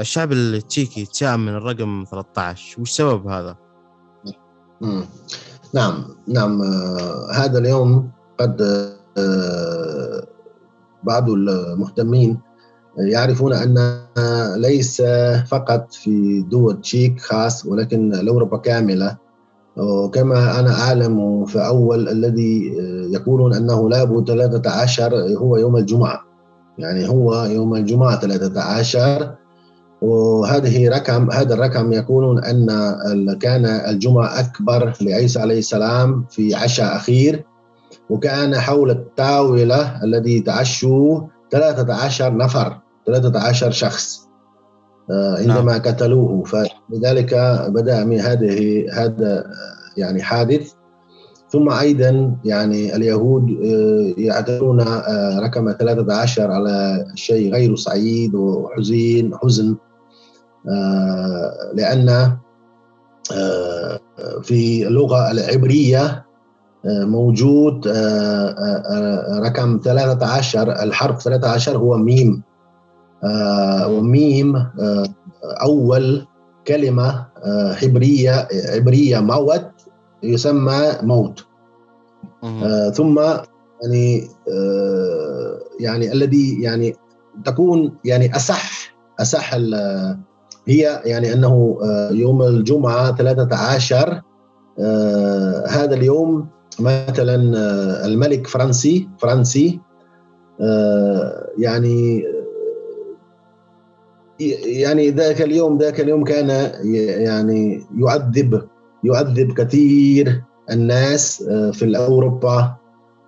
الشعب 0.00 0.33
التشيكي 0.33 1.00
يتشائم 1.00 1.40
من 1.40 1.55
الرقم 1.55 2.05
13 2.11 2.81
وش 2.81 2.90
سبب 2.90 3.27
هذا؟ 3.27 3.57
نعم 5.74 6.05
نعم 6.29 6.62
هذا 7.35 7.59
اليوم 7.59 8.11
قد 8.40 8.57
بعض 11.05 11.31
المهتمين 11.31 12.38
يعرفون 12.98 13.53
أن 13.53 14.05
ليس 14.57 15.03
فقط 15.48 15.92
في 15.92 16.42
دول 16.42 16.81
تشيك 16.81 17.20
خاص 17.20 17.66
ولكن 17.66 18.14
الأوروبا 18.14 18.57
كاملة. 18.57 19.16
وكما 19.77 20.61
أنا 20.61 20.81
أعلم 20.81 21.44
فاول 21.44 22.09
الذي 22.09 22.77
يقولون 23.12 23.55
أنه 23.55 23.90
لابد 23.90 24.29
13 24.29 25.37
هو 25.37 25.57
يوم 25.57 25.77
الجمعة. 25.77 26.34
يعني 26.78 27.08
هو 27.08 27.44
يوم 27.44 27.74
الجمعة 27.74 28.20
13 28.20 29.34
وهذه 30.02 30.88
رقم 30.88 31.30
هذا 31.30 31.54
الرقم 31.54 31.92
يقولون 31.92 32.44
أن 32.44 33.38
كان 33.40 33.64
الجمعة 33.64 34.40
أكبر 34.40 34.92
لعيسى 35.00 35.40
عليه 35.40 35.58
السلام 35.58 36.24
في 36.30 36.54
عشاء 36.54 36.96
أخير 36.96 37.44
وكان 38.10 38.58
حول 38.58 38.90
الطاولة 38.90 40.04
الذي 40.04 40.40
تعشوا 40.40 41.20
13 41.50 42.37
نفر 42.37 42.78
13 43.06 43.70
شخص 43.70 44.24
آه، 45.10 45.37
عندما 45.38 45.72
نعم. 45.72 45.82
قتلوه 45.82 46.44
فلذلك 46.44 47.34
بدأ 47.68 48.04
من 48.04 48.20
هذه 48.20 48.87
هذا 48.92 49.44
يعني 49.96 50.22
حادث 50.22 50.72
ثم 51.55 51.71
أيضا 51.71 52.37
يعني 52.45 52.97
اليهود 52.97 53.51
آه، 53.51 54.14
يعتبرون 54.19 54.81
آه، 54.81 55.40
رقم 55.40 55.73
13 55.73 56.51
على 56.51 57.07
شيء 57.14 57.53
غير 57.53 57.77
سعيد 57.77 58.35
وحزين 58.35 59.35
حزن 59.37 59.77
لأن 61.75 62.37
في 64.43 64.87
اللغة 64.87 65.31
العبرية 65.31 66.25
موجود 66.87 67.88
رقم 69.38 69.81
13 69.85 70.83
الحرف 70.83 71.23
13 71.23 71.77
هو 71.77 71.97
ميم 71.97 72.43
آه، 73.25 73.88
وميم 73.88 74.57
آه، 74.57 75.07
أول 75.62 76.27
كلمة 76.67 77.27
عبريه 77.83 78.33
آه، 78.33 78.75
عبرية 78.75 79.21
موت 79.21 79.71
يسمى 80.24 80.98
موت. 81.02 81.44
ثم 82.94 83.20
يعني 83.82 84.28
يعني 85.80 86.12
الذي 86.12 86.62
يعني 86.62 86.96
تكون 87.44 87.96
يعني 88.04 88.37
أصح 88.37 88.94
أصح 89.20 89.54
هي 90.66 91.02
يعني 91.04 91.32
أنه 91.32 91.78
يوم 92.10 92.42
الجمعة 92.42 93.16
13 93.16 94.22
هذا 95.68 95.94
اليوم 95.94 96.48
مثلا 96.80 97.34
الملك 98.06 98.46
فرنسي 98.46 99.08
فرنسي 99.18 99.80
يعني 101.58 102.24
يعني 104.64 105.10
ذاك 105.10 105.42
اليوم 105.42 105.78
ذاك 105.78 106.00
اليوم 106.00 106.24
كان 106.24 106.72
يعني 107.22 107.87
يعذب 107.98 108.68
يعذب 109.05 109.53
كثير 109.53 110.43
الناس 110.71 111.43
آه، 111.51 111.71
في 111.71 111.97
أوروبا 111.97 112.77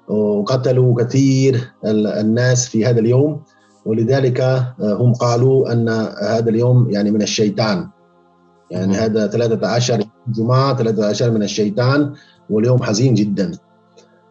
وقتلوا 0.08 1.04
كثير 1.04 1.72
الناس 1.84 2.68
في 2.68 2.86
هذا 2.86 3.00
اليوم. 3.00 3.42
ولذلك 3.86 4.40
آه، 4.40 4.74
هم 4.80 5.12
قالوا 5.12 5.72
أن 5.72 5.88
هذا 6.22 6.50
اليوم 6.50 6.90
يعني 6.90 7.10
من 7.10 7.22
الشيطان. 7.22 7.88
يعني 8.70 8.94
هذا 8.94 9.26
13 9.26 10.04
جمعة 10.28 10.76
13 10.76 11.30
من 11.30 11.42
الشيطان 11.42 12.14
واليوم 12.50 12.82
حزين 12.82 13.14
جدا. 13.14 13.52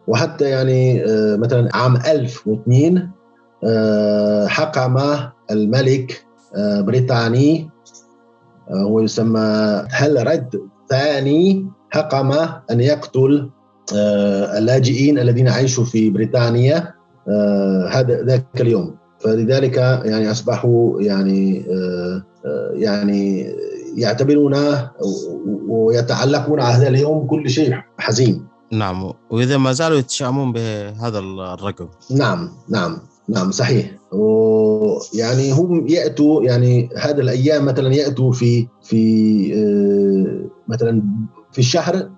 وحتى 0.08 0.44
يعني 0.44 1.04
آه، 1.04 1.36
مثلا 1.36 1.76
عام 1.76 1.96
1002 1.96 3.10
حكم 4.48 4.98
الملك 5.50 6.26
بريطاني 6.56 7.70
هو 8.70 9.00
يسمى 9.00 9.82
هل 9.90 10.26
رد 10.26 10.60
ثاني 10.90 11.66
حكم 11.90 12.32
أن 12.70 12.80
يقتل 12.80 13.50
آه، 13.94 14.58
اللاجئين 14.58 15.18
الذين 15.18 15.48
عاشوا 15.48 15.84
في 15.84 16.10
بريطانيا 16.10 16.94
هذا 17.90 18.22
ذاك 18.22 18.60
اليوم. 18.60 18.96
فلذلك 19.20 19.76
يعني 20.04 20.30
أصبحوا 20.30 21.02
يعني 21.02 21.64
يعني 22.72 23.46
يعتبرون 23.96 24.56
ويتعلقون 25.68 26.60
على 26.60 26.74
هذا 26.74 26.88
اليوم 26.88 27.26
كل 27.26 27.50
شيء 27.50 27.74
حزين. 27.98 28.46
نعم 28.72 29.12
وإذا 29.30 29.56
ما 29.56 29.72
زالوا 29.72 29.98
يتشائمون 29.98 30.52
بهذا 30.52 31.18
الرقم. 31.18 31.88
نعم 32.10 32.50
نعم. 32.68 32.98
نعم 33.28 33.50
صحيح. 33.50 33.92
ويعني 34.12 35.52
هم 35.52 35.86
يأتوا 35.88 36.42
يعني 36.42 36.88
هذه 36.96 37.20
الأيام 37.20 37.64
مثلا 37.64 37.94
يأتوا 37.94 38.32
في 38.32 38.66
في 38.82 39.52
آه، 39.54 40.72
مثلا 40.72 41.02
في 41.52 41.58
الشهر 41.58 42.10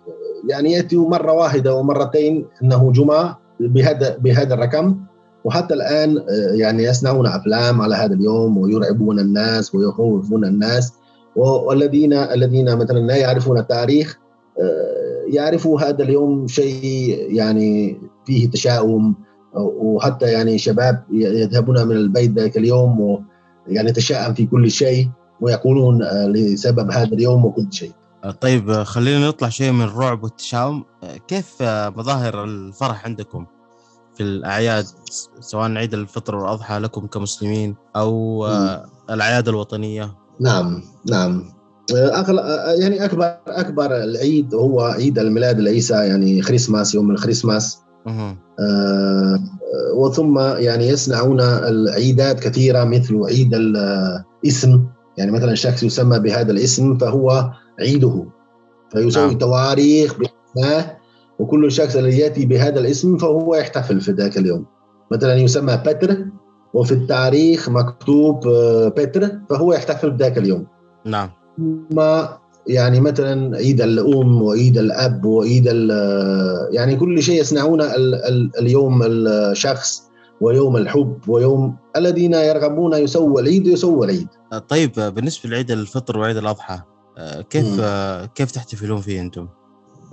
يعني 0.48 0.72
يأتوا 0.72 1.08
مرة 1.08 1.32
واحدة 1.32 1.74
ومرتين 1.74 2.46
إنه 2.62 2.92
جمعة 2.92 3.40
بهذا 3.60 4.16
بهذا 4.16 4.54
الرقم. 4.54 4.96
وحتى 5.44 5.74
الآن 5.74 6.18
آه، 6.18 6.54
يعني 6.54 6.82
يصنعون 6.84 7.26
أفلام 7.26 7.80
على 7.80 7.94
هذا 7.94 8.14
اليوم 8.14 8.58
ويرعبون 8.58 9.18
الناس 9.18 9.74
ويخوفون 9.74 10.44
الناس. 10.44 10.92
والذين 11.36 12.12
الذين 12.12 12.76
مثلا 12.76 12.98
لا 12.98 13.16
يعرفون 13.16 13.58
التاريخ 13.58 14.18
آه، 14.60 15.24
يعرفوا 15.28 15.80
هذا 15.80 16.02
اليوم 16.02 16.46
شيء 16.46 17.26
يعني 17.30 18.00
فيه 18.26 18.50
تشاؤم. 18.50 19.14
وحتى 19.54 20.26
يعني 20.26 20.58
شباب 20.58 21.04
يذهبون 21.12 21.86
من 21.86 21.96
البيت 21.96 22.38
ذلك 22.38 22.56
اليوم 22.56 23.00
ويعني 23.00 23.88
يتشائم 23.88 24.34
في 24.34 24.46
كل 24.46 24.70
شيء 24.70 25.08
ويقولون 25.40 26.02
آه، 26.02 26.26
لسبب 26.26 26.90
هذا 26.90 27.14
اليوم 27.14 27.44
وكل 27.44 27.66
شيء. 27.70 27.92
آه، 28.24 28.30
طيب 28.30 28.70
آه، 28.70 28.82
خلينا 28.84 29.28
نطلع 29.28 29.48
شيء 29.48 29.72
من 29.72 29.82
الرعب 29.82 30.22
والتشاؤم. 30.22 30.84
كيف 31.28 31.62
مظاهر 31.96 32.44
الفرح 32.44 33.04
عندكم 33.04 33.46
في 34.14 34.22
الأعياد 34.22 34.84
سواء 35.40 35.70
عيد 35.70 35.94
الفطر 35.94 36.36
والأضحى 36.36 36.78
لكم 36.78 37.06
كمسلمين 37.06 37.76
أو 37.96 38.46
الأعياد 39.10 39.48
الوطنية؟ 39.48 40.14
نعم 40.40 40.82
نعم. 41.10 41.44
أغل... 41.92 42.38
يعني 42.80 43.04
أكبر 43.04 43.36
أكبر 43.46 43.96
العيد 43.96 44.54
هو 44.54 44.80
عيد 44.80 45.18
الميلاد 45.18 45.58
العيسى 45.58 45.94
يعني 45.94 46.42
خريسماس 46.42 46.94
يوم 46.94 47.10
الخريسماس. 47.10 47.78
آه 48.08 49.38
وثم 49.94 50.38
يعني 50.38 50.88
يصنعون 50.88 51.40
العيدات 51.40 52.40
كثيرة 52.40 52.84
مثل 52.84 53.24
عيد 53.24 53.54
الاسم. 53.54 54.84
يعني 55.16 55.30
مثلا 55.30 55.54
شخص 55.54 55.82
يسمى 55.82 56.18
بهذا 56.18 56.52
الاسم 56.52 56.98
فهو 56.98 57.50
عيده. 57.80 58.26
فيسوي 58.92 59.26
نعم. 59.26 59.38
تواريخ 59.38 60.14
باسمه 60.18 60.96
وكل 61.38 61.72
شخص 61.72 61.96
الذي 61.96 62.18
يأتي 62.18 62.46
بهذا 62.46 62.80
الاسم 62.80 63.16
فهو 63.16 63.54
يحتفل 63.54 64.00
في 64.00 64.12
ذاك 64.12 64.38
اليوم. 64.38 64.66
مثلا 65.12 65.34
يسمى 65.34 65.76
بتر 65.86 66.26
وفي 66.74 66.92
التاريخ 66.92 67.68
مكتوب 67.68 68.46
آه، 68.46 68.88
بتر 68.88 69.30
فهو 69.50 69.72
يحتفل 69.72 70.10
بذاك 70.10 70.38
اليوم. 70.38 70.66
نعم. 71.04 71.30
ثم 71.56 72.00
يعني 72.68 73.00
مثلا 73.00 73.56
عيد 73.56 73.80
الأم 73.80 74.42
وعيد 74.42 74.78
الأب 74.78 75.24
وعيد 75.24 75.66
يعني 76.70 76.96
كل 76.96 77.22
شيء 77.22 77.40
يصنعون 77.40 77.80
اليوم 78.60 79.02
الشخص 79.02 80.02
ويوم 80.40 80.76
الحب 80.76 81.18
ويوم 81.28 81.76
الذين 81.96 82.34
يرغبون 82.34 82.94
يسووا 82.94 83.40
العيد 83.40 83.66
يسووا 83.66 84.04
العيد 84.04 84.28
طيب 84.68 84.92
بالنسبة 84.96 85.50
لعيد 85.50 85.70
الفطر 85.70 86.18
وعيد 86.18 86.36
الأضحى 86.36 86.80
كيف 87.50 87.80
م. 87.80 87.84
كيف 88.34 88.50
تحتفلون 88.50 89.00
فيه 89.00 89.20
أنتم؟ 89.20 89.48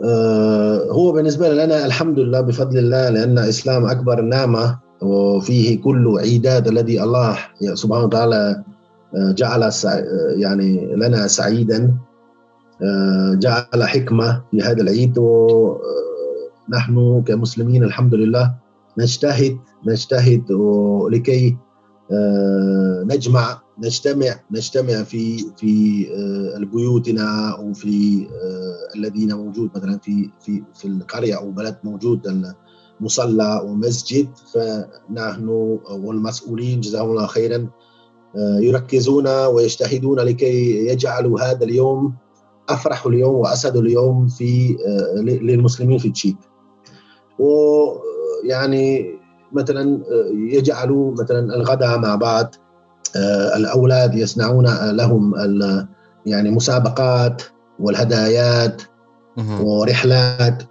آه، 0.03 0.87
هو 0.91 1.11
بالنسبة 1.11 1.53
لنا 1.53 1.85
الحمد 1.85 2.19
لله 2.19 2.41
بفضل 2.41 2.77
الله 2.77 3.09
لأن 3.09 3.37
الاسلام 3.39 3.85
أكبر 3.85 4.21
نعمة 4.21 4.79
وفيه 5.01 5.81
كل 5.81 6.17
عيدات 6.19 6.67
الذي 6.67 7.03
الله 7.03 7.37
سبحانه 7.73 8.05
وتعالى 8.05 8.63
آه، 9.15 9.31
جعل 9.31 9.71
يعني 10.35 10.95
لنا 10.95 11.27
سعيدا 11.27 11.93
جعل 13.33 13.83
حكمة 13.83 14.43
في 14.51 14.61
هذا 14.61 14.81
العيد 14.81 15.17
ونحن 15.17 16.97
آه، 16.97 17.23
كمسلمين 17.27 17.83
الحمد 17.83 18.15
لله 18.15 18.55
نجتهد 18.97 19.57
نجتهد 19.87 20.45
لكي 21.11 21.57
آه، 22.11 23.03
نجمع 23.05 23.61
نجتمع 23.79 24.39
نجتمع 24.51 25.03
في 25.03 25.37
في 25.57 26.05
بيوتنا 26.73 27.55
وفي 27.59 28.27
الذين 28.95 29.33
موجود 29.33 29.69
مثلا 29.75 29.97
في 29.97 30.29
في 30.39 30.63
في 30.73 30.87
القرية 30.87 31.37
أو 31.37 31.51
بلد 31.51 31.77
موجود 31.83 32.45
مصلى 32.99 33.61
ومسجد 33.65 34.27
فنحن 34.53 35.47
والمسؤولين 35.89 36.79
جزاهم 36.79 37.09
الله 37.09 37.27
خيرا 37.27 37.69
يركزون 38.59 39.27
ويجتهدون 39.27 40.19
لكي 40.19 40.87
يجعلوا 40.87 41.41
هذا 41.41 41.63
اليوم 41.63 42.13
أفرح 42.69 43.05
اليوم 43.05 43.35
وأسعد 43.35 43.77
اليوم 43.77 44.27
في 44.27 44.77
للمسلمين 45.23 45.97
في 45.97 46.07
التشيك 46.07 46.37
ويعني 47.39 49.15
مثلا 49.51 50.03
يجعلوا 50.33 51.11
مثلا 51.11 51.55
الغداء 51.55 51.99
مع 51.99 52.15
بعض 52.15 52.55
الأولاد 53.55 54.15
يصنعون 54.15 54.65
لهم 54.91 55.33
يعني 56.25 56.51
مسابقات 56.51 57.41
والهدايات 57.79 58.81
ورحلات 59.61 60.63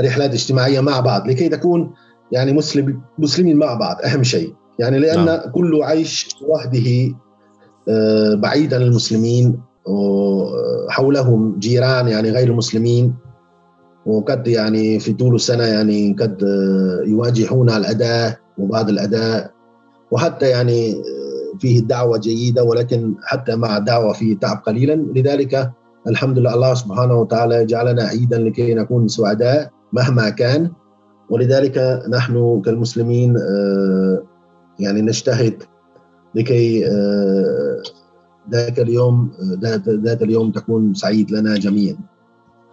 رحلات 0.00 0.32
اجتماعية 0.32 0.80
مع 0.80 1.00
بعض 1.00 1.28
لكي 1.28 1.48
تكون 1.48 1.94
يعني 2.32 2.52
مسلم 2.52 3.02
مسلمين 3.18 3.56
مع 3.56 3.74
بعض 3.74 3.96
أهم 4.04 4.22
شيء. 4.22 4.54
يعني 4.78 4.98
لأن 4.98 5.24
نعم. 5.24 5.50
كل 5.50 5.82
عيش 5.82 6.28
وحده 6.42 7.14
آه، 7.88 8.34
بعيد 8.34 8.74
عن 8.74 8.82
المسلمين 8.82 9.60
وحولهم 9.86 11.58
جيران 11.58 12.08
يعني 12.08 12.30
غير 12.30 12.52
مسلمين 12.52 13.14
وقد 14.06 14.48
يعني 14.48 14.98
في 14.98 15.12
طول 15.12 15.34
السنة 15.34 15.64
يعني 15.64 16.16
قد 16.20 16.44
آه، 16.44 17.08
يواجهون 17.08 17.70
الأداء 17.70 18.38
وبعض 18.58 18.88
الأداء 18.88 19.50
وحتى 20.10 20.48
يعني 20.48 20.92
آه، 20.92 21.58
فيه 21.58 21.80
دعوة 21.80 22.18
جيدة 22.18 22.64
ولكن 22.64 23.14
حتى 23.22 23.56
مع 23.56 23.78
دعوة 23.78 24.12
فيه 24.12 24.38
تعب 24.38 24.62
قليلا. 24.66 24.92
لذلك 24.92 25.70
الحمد 26.08 26.38
لله 26.38 26.54
الله 26.54 26.74
سبحانه 26.74 27.14
وتعالى 27.14 27.64
جعلنا 27.64 28.02
عيدا 28.02 28.38
لكي 28.38 28.74
نكون 28.74 29.08
سعداء 29.08 29.70
مهما 29.92 30.30
كان. 30.30 30.70
ولذلك 31.30 32.02
نحن 32.10 32.62
كالمسلمين 32.64 33.36
يعني 34.78 35.02
نجتهد 35.02 35.62
لكي 36.34 36.84
ذاك 38.50 38.78
اليوم 38.78 39.32
ذات 39.88 40.22
اليوم 40.22 40.50
تكون 40.50 40.94
سعيد 40.94 41.30
لنا 41.30 41.58
جميعا. 41.58 41.96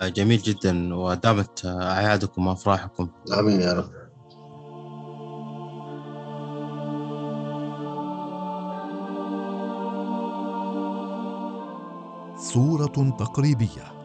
جميل 0.03 0.37
جدا. 0.37 0.95
ودامت 0.95 1.65
أعيادكم 1.65 2.47
وأفراحكم. 2.47 3.07
آمين 3.39 3.61
يا 3.61 3.73
رب. 3.73 3.89
صورة 12.37 13.15
تقريبية. 13.19 14.00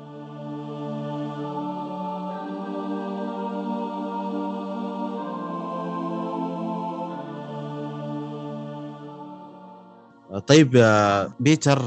طيب 10.46 10.70
بيتر 11.40 11.78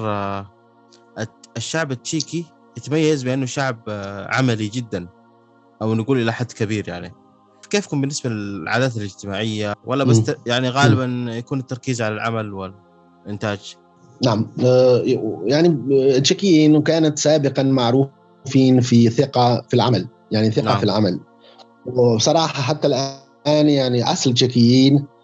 الشعب 1.58 1.92
التشيكي 1.92 2.46
يتميز 2.78 3.24
بأنه 3.24 3.46
شعب 3.46 3.80
عملي 4.30 4.68
جدا 4.68 5.08
أو 5.82 5.96
نقول 5.96 6.22
إلى 6.22 6.34
حد 6.34 6.52
كبير 6.52 6.88
يعني. 6.88 7.14
كيفكم 7.70 8.02
بالنسبة 8.02 8.30
للعادات 8.30 8.98
الاجتماعية؟ 8.98 9.74
ولا 9.86 10.04
بس 10.04 10.32
يعني 10.46 10.70
غالبا 10.70 11.32
يكون 11.32 11.60
التركيز 11.60 12.02
على 12.02 12.14
العمل 12.14 12.54
والإنتاج؟ 12.54 13.76
نعم 14.26 14.48
يعني 15.46 15.68
التشيكيين 15.92 16.82
كانت 16.82 17.20
سابقا 17.20 17.64
معروفين 17.64 18.82
في 18.82 19.10
ثقة 19.10 19.62
في 19.70 19.74
العمل 19.74 20.08
يعني 20.32 20.52
ثقة 20.52 20.66
نعم. 20.66 20.78
في 20.78 20.84
العمل. 20.84 21.20
وبصراحة 21.86 22.62
حتى 22.62 22.88
الآن 22.88 23.70
يعني 23.70 24.04
أصل 24.04 24.30
التشيكيين 24.30 24.96
آه، 24.98 25.19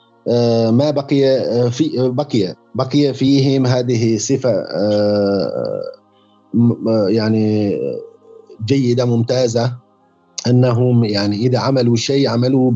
ما 0.72 0.92
بقي 0.92 1.26
آه، 1.26 1.70
في 1.70 2.10
بقي 2.10 2.56
بقي 2.76 3.14
فيهم 3.14 3.66
هذه 3.66 4.20
آه، 4.46 5.82
يعني 7.08 7.78
جيدة 8.66 9.06
ممتازة 9.06 9.76
أنهم 10.48 11.04
يعني 11.04 11.36
إذا 11.36 11.60
عملوا 11.60 11.96
شيء 11.96 12.30
عملوا 12.30 12.72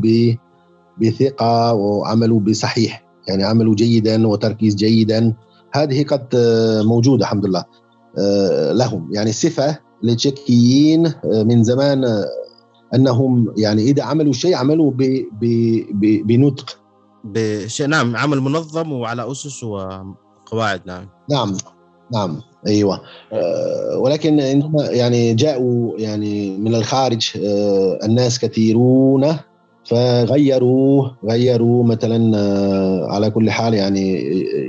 بثقة 1.00 1.74
وعملوا 1.74 2.40
بصحيح 2.40 3.04
يعني 3.28 3.44
عملوا 3.44 3.74
جيدا 3.74 4.28
وتركيز 4.28 4.74
جيدا. 4.74 5.34
هذه 5.72 6.04
قد 6.04 6.26
موجودة 6.84 7.24
الحمد 7.24 7.46
لله 7.46 7.64
لهم. 8.72 9.08
يعني 9.12 9.32
صفة 9.32 9.78
للتشيكيين 10.02 11.12
من 11.24 11.64
زمان 11.64 12.24
أنهم 12.94 13.54
يعني 13.56 13.82
إذا 13.82 14.02
عملوا 14.02 14.32
شيء 14.32 14.54
عملوا 14.54 14.92
بنطق 16.02 16.80
بشيء. 17.24 17.86
نعم 17.86 18.16
عمل 18.16 18.40
منظم 18.40 18.92
وعلى 18.92 19.30
أسس 19.30 19.64
وقواعد 19.64 20.80
نعم. 20.86 21.08
نعم 21.30 21.56
نعم 22.12 22.40
أيوه. 22.66 23.00
أه 23.32 23.98
ولكن 23.98 24.40
عندما 24.40 24.84
يعني 24.84 25.34
جاءوا 25.34 25.98
يعني 25.98 26.58
من 26.58 26.74
الخارج 26.74 27.30
أه 27.36 27.98
الناس 28.04 28.38
كثيرون 28.38 29.36
فغيروا 29.84 31.08
غيروا 31.24 31.84
مثلا 31.84 32.38
أه 32.38 33.06
على 33.10 33.30
كل 33.30 33.50
حال 33.50 33.74
يعني 33.74 34.14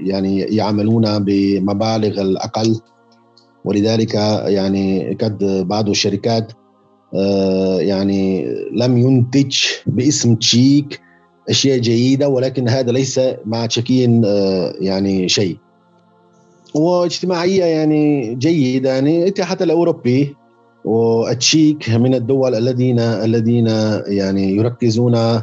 يعني 0.06 0.40
يعملون 0.40 1.20
بمبالغ 1.20 2.22
الأقل. 2.22 2.80
ولذلك 3.66 4.14
يعني 4.46 5.18
قد 5.22 5.44
بعض 5.68 5.90
الشركات 5.90 6.52
أه 7.16 7.80
يعني 7.80 8.46
لم 8.74 8.98
ينتج 8.98 9.58
باسم 9.86 10.36
تشيك 10.36 11.02
أشياء 11.50 11.78
جيدة 11.78 12.30
ولكن 12.30 12.70
هذا 12.70 12.92
ليس 12.92 13.20
مع 13.46 13.66
تشيكيين 13.66 14.26
آه، 14.26 14.74
يعني 14.80 15.30
شيء. 15.30 15.58
واجتماعية 16.76 17.64
يعني 17.64 18.36
جيدة 18.36 18.90
يعني 18.90 19.24
الاتحاد 19.24 19.62
الأوروبي 19.62 20.36
والتشيك 20.86 21.90
من 21.90 22.16
الدول 22.16 22.56
الذين 22.56 23.00
الذين 23.00 23.68
يعني 24.08 24.56
يركزون 24.56 25.42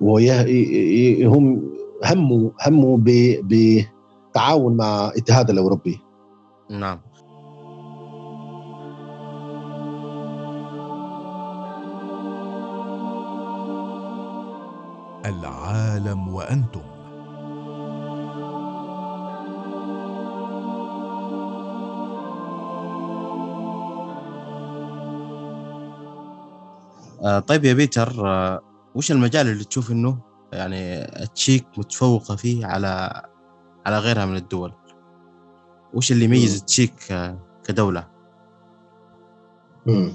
وهم 0.00 1.62
هموا 2.04 2.50
هموا 2.66 2.98
بتعاون 3.02 4.76
مع 4.76 5.08
الاتحاد 5.08 5.50
الأوروبي. 5.50 5.98
نعم. 6.70 7.00
العالم 15.24 16.28
وأنتم 16.28 16.82
آه 27.24 27.38
طيب 27.38 27.64
يا 27.64 27.72
بيتر 27.74 28.28
آه 28.28 28.60
وش 28.94 29.12
المجال 29.12 29.48
اللي 29.48 29.64
تشوف 29.64 29.90
إنه 29.90 30.18
يعني 30.52 31.02
التشيك 31.22 31.66
متفوقة 31.78 32.36
فيه 32.36 32.66
على 32.66 33.22
على 33.86 33.98
غيرها 33.98 34.26
من 34.26 34.36
الدول 34.36 34.72
وش 35.94 36.12
اللي 36.12 36.24
يميز 36.24 36.56
التشيك 36.56 37.12
آه 37.12 37.38
كدولة؟ 37.64 38.08
مم. 39.86 40.12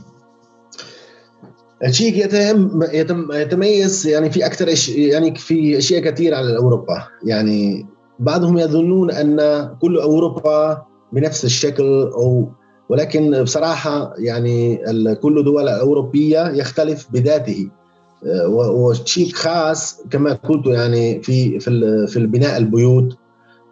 يتم 2.93 3.31
يتميز 3.31 4.07
يعني 4.07 4.29
في 4.29 4.45
أكثر 4.45 4.89
يعني 4.89 5.35
في 5.35 5.77
أشياء 5.77 6.01
كثيرة 6.01 6.35
على 6.35 6.57
أوروبا. 6.57 7.03
يعني 7.23 7.85
بعضهم 8.19 8.57
يظنون 8.57 9.11
أن 9.11 9.69
كل 9.81 9.97
أوروبا 9.97 10.81
بنفس 11.13 11.45
الشكل 11.45 11.83
أو 12.13 12.49
ولكن 12.89 13.43
بصراحة 13.43 14.13
يعني 14.17 14.81
كل 15.21 15.43
دول 15.43 15.63
الاوروبيه 15.63 16.49
يختلف 16.49 17.07
بذاته. 17.13 17.69
والتشيك 18.47 19.35
خاص 19.35 20.01
كما 20.09 20.33
قلت 20.33 20.67
يعني 20.67 21.21
في 21.21 21.59
في 21.59 22.07
في 22.07 22.17
البناء 22.17 22.57
البيوت 22.57 23.17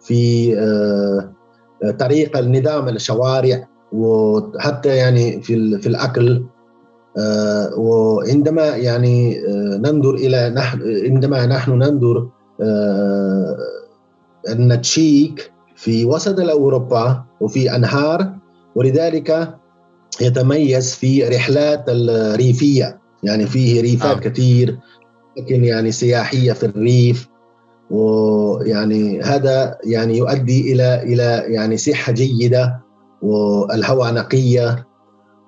في 0.00 0.54
آه، 0.58 1.90
طريقة 1.90 2.40
النظام 2.40 2.88
الشوارع 2.88 3.68
وحتى 3.92 4.96
يعني 4.96 5.42
في 5.42 5.78
في 5.78 5.86
الأكل. 5.86 6.32
آه، 6.32 6.57
وعندما 7.76 8.66
يعني 8.66 9.38
آه، 9.38 9.76
ننظر 9.76 10.14
إلى 10.14 10.50
نحن 10.50 10.82
عندما 11.04 11.46
نحن 11.46 11.70
ننظر 11.70 12.28
آه، 12.60 13.56
أن 14.48 14.80
تشيك 14.80 15.52
في 15.76 16.04
وسط 16.04 16.40
اوروبا 16.40 17.24
وفي 17.40 17.76
أنهار 17.76 18.32
ولذلك 18.74 19.54
يتميز 20.20 20.94
في 20.94 21.24
رحلات 21.24 21.84
الريفية. 21.88 22.98
يعني 23.22 23.46
فيه 23.46 23.80
ريفات 23.80 24.16
آه. 24.16 24.20
كثير 24.20 24.78
لكن 25.38 25.64
يعني 25.64 25.92
سياحية 25.92 26.52
في 26.52 26.66
الريف. 26.66 27.28
ويعني 27.90 29.20
هذا 29.22 29.78
يعني 29.84 30.18
يؤدي 30.18 30.72
إلى 30.72 31.02
إلى 31.02 31.44
يعني 31.54 31.76
صحة 31.76 32.12
جيدة 32.12 32.80
والهواء 33.22 34.14
نقية. 34.14 34.87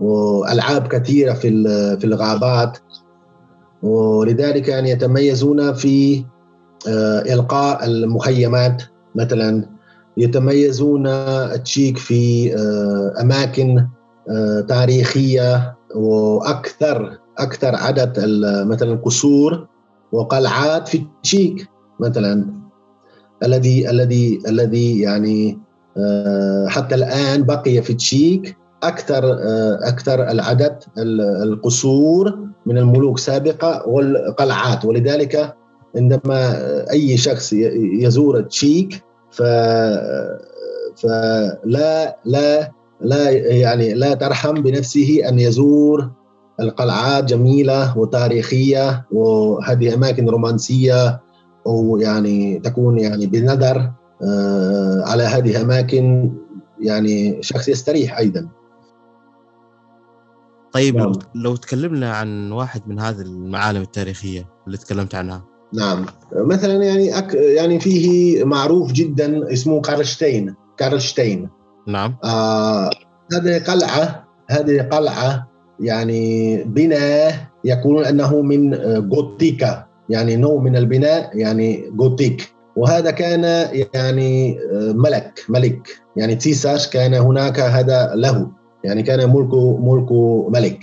وألعاب 0.01 0.87
كثيرة 0.87 1.33
في 1.33 1.51
في 2.01 2.05
الغابات. 2.05 2.79
ولذلك 3.83 4.69
يعني 4.69 4.91
يتميزون 4.91 5.73
في 5.73 6.25
آه، 6.89 7.21
إلقاء 7.21 7.85
المخيمات. 7.85 8.83
مثلا 9.15 9.67
يتميزون 10.17 11.07
التشيك 11.07 11.99
في 11.99 12.55
آه، 12.55 13.21
أماكن 13.21 13.87
آه، 14.31 14.61
تاريخية 14.61 15.77
وأكثر 15.95 17.19
أكثر 17.39 17.75
عدد 17.75 18.19
مثلا 18.67 18.95
قصور 18.95 19.67
وقلعات 20.13 20.89
في 20.89 20.99
التشيك 20.99 21.69
مثلا. 22.01 22.61
الذي 23.43 23.91
الذي 23.91 24.39
الذي 24.49 25.01
يعني 25.01 25.59
حتى 26.69 26.95
الآن 26.95 27.43
بقي 27.43 27.83
في 27.83 27.91
التشيك 27.91 28.57
أكثر 28.83 29.25
آه، 29.33 29.79
أكثر 29.83 30.31
العدد 30.31 30.77
ال- 30.99 31.43
القصور 31.43 32.39
من 32.67 32.79
الملوك 32.79 33.19
سابقة 33.19 33.89
والقلعات. 33.89 34.85
ولذلك 34.85 35.55
عندما 35.97 36.57
أي 36.91 37.17
شخص 37.17 37.53
يزور 38.03 38.39
التشيك 38.39 39.03
ف 39.31 39.43
فلا 40.97 42.17
لا 42.25 42.71
لا 43.01 43.31
يعني 43.31 43.95
لا 43.95 44.15
ترحم 44.15 44.55
بنفسه 44.55 45.29
أن 45.29 45.39
يزور 45.39 46.11
القلعات 46.61 47.25
جميلة 47.25 47.99
وتاريخية 47.99 49.07
وهذه 49.13 49.95
أماكن 49.95 50.29
رومانسية 50.29 51.21
ويعني 51.65 52.59
تكون 52.59 52.99
يعني 52.99 53.27
بنظر 53.27 53.91
آه، 54.23 55.03
على 55.07 55.23
هذه 55.23 55.51
الاماكن 55.51 56.33
يعني 56.81 57.43
شخص 57.43 57.69
يستريح 57.69 58.19
أيضا. 58.19 58.49
طيب 60.73 60.97
لو, 60.97 61.05
نعم. 61.05 61.15
لو 61.35 61.57
تكلمنا 61.57 62.13
عن 62.13 62.53
واحد 62.53 62.89
من 62.89 63.01
هذه 63.01 63.21
المعالم 63.21 63.83
التاريخية 63.83 64.49
اللي 64.67 64.79
تكلمت 64.79 65.15
عنها. 65.15 65.45
نعم. 65.75 66.07
مثلا 66.33 66.85
يعني 66.85 67.19
أك 67.19 67.35
يعني 67.35 67.81
فيه 67.81 68.45
معروف 68.45 68.93
جدا 68.93 69.53
اسمه 69.53 69.81
كارلشتين 69.81 70.55
كارلشتين. 70.77 71.49
نعم. 71.87 72.17
آه 72.25 72.91
هذه 73.33 73.59
قلعة 73.59 74.29
هذه 74.51 74.83
قلعة 74.83 75.51
يعني 75.81 76.57
بناء 76.65 77.35
يقولون 77.65 78.05
أنه 78.05 78.43
من 78.43 78.75
غوتيكا 79.13 79.87
يعني 80.09 80.37
نوع 80.37 80.61
من 80.61 80.77
البناء 80.77 81.39
يعني 81.39 81.93
غوتيك. 82.01 82.55
وهذا 82.77 83.11
كان 83.11 83.69
يعني 83.95 84.59
آه، 84.59 84.93
ملك 84.93 85.45
ملك. 85.49 85.89
يعني 86.17 86.35
تيساش 86.35 86.89
كان 86.89 87.15
هناك 87.15 87.61
هذا 87.61 88.13
له. 88.15 88.60
يعني 88.85 89.03
كان 89.03 89.31
ملكه 89.31 89.77
ملكه 89.79 90.49
ملك. 90.49 90.81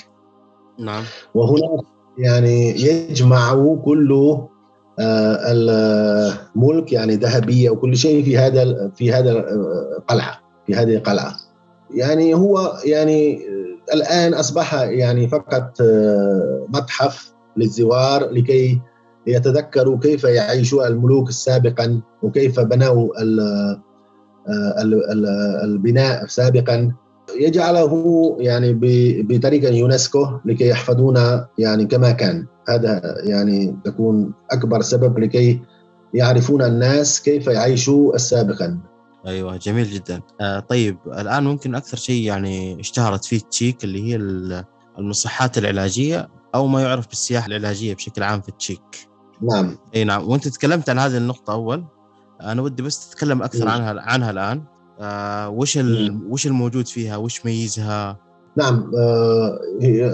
نعم. 0.80 1.04
وهناك 1.34 1.86
يعني 2.18 2.82
يجمع 2.82 3.76
كل 3.86 4.38
آه، 5.00 5.38
الملك 5.52 6.94
يعني 6.94 7.16
ذهبيه 7.16 7.70
وكل 7.70 7.98
شيء 7.98 8.24
في 8.24 8.38
هذا 8.38 8.92
في 8.96 9.14
هذا 9.14 9.32
القلعه 9.98 10.40
في 10.68 10.76
هذه 10.76 10.96
القلعة. 10.96 11.36
يعني 11.92 12.34
هو 12.34 12.74
يعني 12.86 13.36
آه، 13.38 13.94
الآن 13.94 14.34
أصبح 14.34 14.74
يعني 14.74 15.28
فقط 15.28 15.82
آه، 15.82 16.66
متحف 16.70 17.34
للزوار 17.58 18.30
لكي 18.32 18.82
يتذكروا 19.28 19.98
كيف 20.00 20.24
يعيش 20.24 20.74
الملوك 20.74 21.32
سابقا 21.32 22.02
وكيف 22.24 22.60
بنوا 22.60 23.22
ال- 23.22 23.40
آه، 24.48 24.82
ال- 24.82 25.12
ال- 25.12 25.62
البناء 25.64 26.26
سابقا. 26.26 26.92
يجعله 27.36 28.38
يعني 28.40 28.74
بطريقه 29.24 29.70
يونسكو 29.74 30.28
لكي 30.46 30.68
يحفظونا 30.68 31.48
يعني 31.58 31.86
كما 31.86 32.12
كان. 32.12 32.46
هذا 32.70 33.02
يعني 33.24 33.78
تكون 33.86 34.34
أكبر 34.52 34.82
سبب 34.82 35.20
لكي 35.20 35.62
يعرفون 36.14 36.62
الناس 36.62 37.22
كيف 37.22 37.48
يعيشوا 37.48 38.18
سابقا 38.18 38.80
أيوه 39.28 39.58
جميل 39.58 39.86
جدا. 39.86 40.22
آه 40.42 40.60
طيب 40.60 40.98
الآن 41.08 41.44
ممكن 41.44 41.76
أكثر 41.76 41.98
شيء 41.98 42.24
يعني 42.24 42.80
اشتهرت 42.80 43.26
فيه 43.26 43.40
تشيك 43.52 43.84
اللي 43.84 44.04
هي 44.04 44.16
ال- 44.16 44.64
المصحات 45.00 45.58
العلاجية 45.58 46.28
أو 46.56 46.68
ما 46.68 46.82
يعرف 46.82 47.08
بالسياحة 47.08 47.48
العلاجية 47.48 47.94
بشكل 47.96 48.24
عام 48.24 48.42
في 48.42 48.52
تشيك. 48.60 49.08
نعم. 49.42 49.78
أي 49.96 50.04
نعم. 50.04 50.30
وأنت 50.30 50.48
تكلمت 50.48 50.90
عن 50.90 51.00
هذه 51.00 51.18
النقطة 51.18 51.54
أول. 51.54 51.84
أنا 52.42 52.62
ودي 52.62 52.84
بس 52.84 53.10
تتكلم 53.10 53.42
أكثر. 53.44 53.68
عنها 53.68 54.02
عنها 54.02 54.32
الآن. 54.32 54.64
آه 55.00 55.50
وش. 55.50 55.80
وش 56.30 56.48
الموجود 56.48 56.88
فيها 56.88 57.18
وش 57.18 57.46
ميزها 57.46 58.18
نعم 58.58 58.92
آه، 58.98 59.60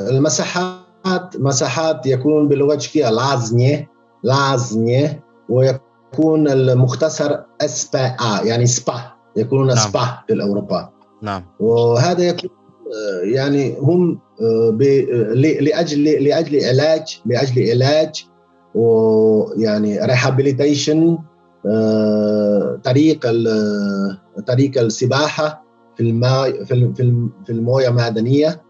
المساحات 0.10 1.38
مساحات 1.38 2.06
يكون 2.06 2.48
باللغة 2.48 2.74
التشيكيه 2.74 3.10
لازنيه 3.10 3.90
لازنيه 4.24 5.24
ويكون 5.50 6.48
المختصر 6.48 7.40
اسبا 7.62 8.16
يعني 8.44 8.66
سبا 8.66 9.12
يكونون 9.38 9.68
نعم. 9.68 9.78
سبا 9.78 10.20
في 10.28 10.42
اوروبا 10.42 10.90
نعم 11.22 11.44
وهذا 11.60 12.24
يكون 12.24 12.50
آه، 12.94 13.26
يعني 13.26 13.78
هم 13.80 14.20
لأجل 15.62 16.04
لأجل 16.04 16.66
علاج 16.66 17.22
لأجل 17.26 17.72
علاج 17.72 18.26
ويعني 18.76 20.06
ريهابيليتيشن 20.06 21.18
طريق 22.84 23.20
ال- 23.26 24.18
طريق 24.48 24.82
السباحة 24.82 25.64
في 25.98 26.04
الماء 26.04 26.64
في 26.64 26.74
الم- 26.74 26.94
في 26.94 27.04
الم- 27.04 27.32
في 27.46 27.52
الموية 27.52 27.88
المعدنية. 27.88 28.62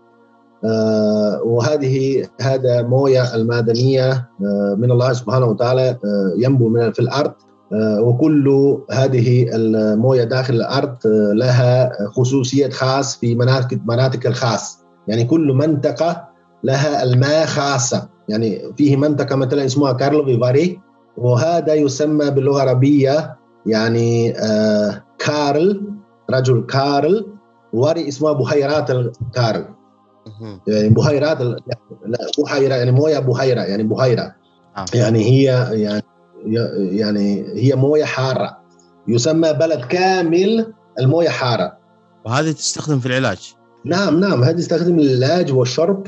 آه، 0.65 1.41
وهذه 1.43 2.25
هذا 2.41 2.81
موية 2.81 3.35
المعدنية 3.35 4.11
آه، 4.11 4.75
من 4.79 4.91
الله 4.91 5.13
سبحانه 5.13 5.45
وتعالى 5.45 5.89
آه، 5.89 6.33
ينبو 6.37 6.69
من 6.69 6.91
في 6.91 6.99
الأرض. 6.99 7.31
آه، 7.73 8.01
وكل 8.01 8.77
هذه 8.91 9.55
الموية 9.55 10.23
داخل 10.23 10.53
الأرض 10.53 10.95
آه، 11.05 11.33
لها 11.33 11.91
خصوصيات 12.07 12.73
خاص 12.73 13.17
في 13.17 13.35
مناطق 13.35 13.77
مناطق 13.85 14.27
الخاص. 14.27 14.79
يعني 15.07 15.23
كل 15.23 15.53
منطقة 15.53 16.23
لها 16.63 17.03
الماء 17.03 17.45
خاصة. 17.45 18.09
يعني 18.29 18.73
فيه 18.77 18.95
منطقة 18.95 19.35
مثلا 19.35 19.65
اسمها 19.65 19.91
كارلو 19.93 20.25
فيفاري. 20.25 20.79
وهذا 21.17 21.73
يسمى 21.73 22.29
باللغة 22.31 22.63
العربيه 22.63 23.37
يعني 23.65 24.37
آه 24.37 25.03
كارل 25.19 25.81
رجل 26.31 26.65
كارل 26.65 27.27
واري 27.73 28.07
اسمها 28.07 28.31
بحيرات 28.33 28.91
الكارل. 28.91 29.65
يعني 30.67 30.89
بحيرات 30.89 31.41
ال- 31.41 31.59
لا 32.05 32.17
بحيرة 32.43 32.75
يعني 32.75 32.91
موية 32.91 33.19
بحيرة 33.19 33.61
يعني 33.61 33.83
بحيرة. 33.83 34.35
آه. 34.77 34.85
يعني 34.93 35.19
هي 35.25 35.43
يعني 35.71 36.03
يعني 36.97 37.45
هي 37.55 37.75
موية 37.75 38.03
حارة. 38.05 38.57
يسمى 39.07 39.53
بلد 39.53 39.85
كامل 39.85 40.73
الموية 40.99 41.29
حارة. 41.29 41.77
وهذه 42.25 42.51
تستخدم 42.51 42.99
في 42.99 43.05
العلاج؟ 43.05 43.53
نعم 43.85 44.19
نعم 44.19 44.43
هذه 44.43 44.55
تستخدم 44.55 44.99
للعلاج 44.99 45.53
والشرب. 45.53 46.07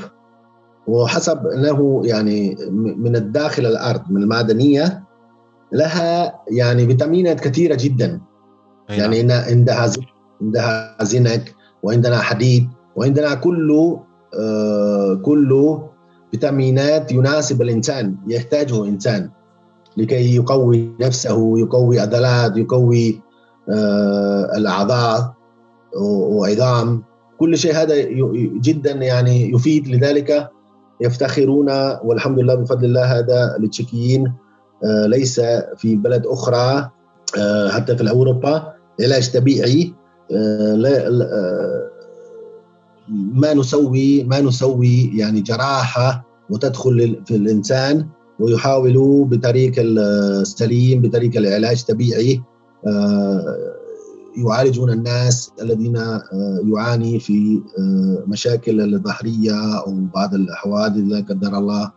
وحسب 0.88 1.48
انه 1.48 2.02
يعني 2.06 2.58
من 2.98 3.16
الداخل 3.16 3.66
الأرض 3.66 4.02
من 4.10 4.24
المعدنية 4.24 5.04
لها 5.74 6.40
يعني 6.52 6.88
فيتامينات 6.88 7.40
كثيرة 7.40 7.78
جدا. 7.80 8.22
أي 8.90 8.98
يعني 8.98 9.24
نعم. 9.24 9.40
إن 9.40 9.54
عندها 9.54 9.92
عندها 10.42 10.98
زنك 11.04 11.56
وعندنا 11.84 12.18
حديد 12.18 12.70
وعندنا 12.96 13.34
كل 13.34 13.98
آه 14.40 15.14
كل 15.14 15.78
فيتامينات 16.32 17.12
يناسب 17.12 17.62
الإنسان 17.62 18.16
يحتاجه 18.28 18.84
الإنسان. 18.84 19.30
لكي 19.98 20.36
يقوي 20.36 20.96
نفسه 21.02 21.60
يقوي 21.60 22.00
عضلات 22.00 22.58
يقوي 22.58 23.22
آه 23.70 24.52
الأعضاء 24.58 25.34
وعظام. 26.02 27.04
كل 27.38 27.58
شيء 27.58 27.76
هذا 27.76 27.96
جدا 28.62 28.92
يعني 28.92 29.52
يفيد. 29.52 29.88
لذلك 29.88 30.50
يفتخرون 31.02 31.70
والحمد 32.04 32.40
لله 32.40 32.56
بفضل 32.56 32.86
الله 32.86 33.20
هذا 33.20 33.56
للتشيكيين 33.60 34.34
آه، 34.84 35.06
ليس 35.06 35.42
في 35.78 35.96
بلد 35.96 36.26
أخرى 36.26 36.90
آه، 37.38 37.70
حتى 37.70 37.98
في 37.98 38.10
أوروبا 38.10 38.74
علاج 39.02 39.32
طبيعي 39.32 39.94
آه، 40.32 41.90
ما 43.34 43.54
نسوي 43.54 44.24
ما 44.24 44.42
نسوي 44.42 45.12
يعني 45.18 45.42
جراحة 45.42 46.26
وتدخل 46.50 47.22
في 47.26 47.36
الإنسان 47.36 48.08
ويحاولوا 48.40 49.26
بطريق 49.26 49.74
السليم 49.78 51.02
بطريق 51.02 51.38
العلاج 51.38 51.80
الطبيعي 51.80 52.42
يعالجون 54.38 54.90
الناس 54.90 55.52
الذين 55.62 55.98
آه، 55.98 56.22
يعاني 56.76 57.20
في 57.20 57.62
آه، 57.80 58.24
مشاكل 58.28 58.96
الظهريه 58.96 59.80
أو 59.80 59.98
بعض 60.16 60.34
الحوادث 60.34 61.04
لا 61.08 61.18
قدر 61.30 61.58
الله 61.58 61.92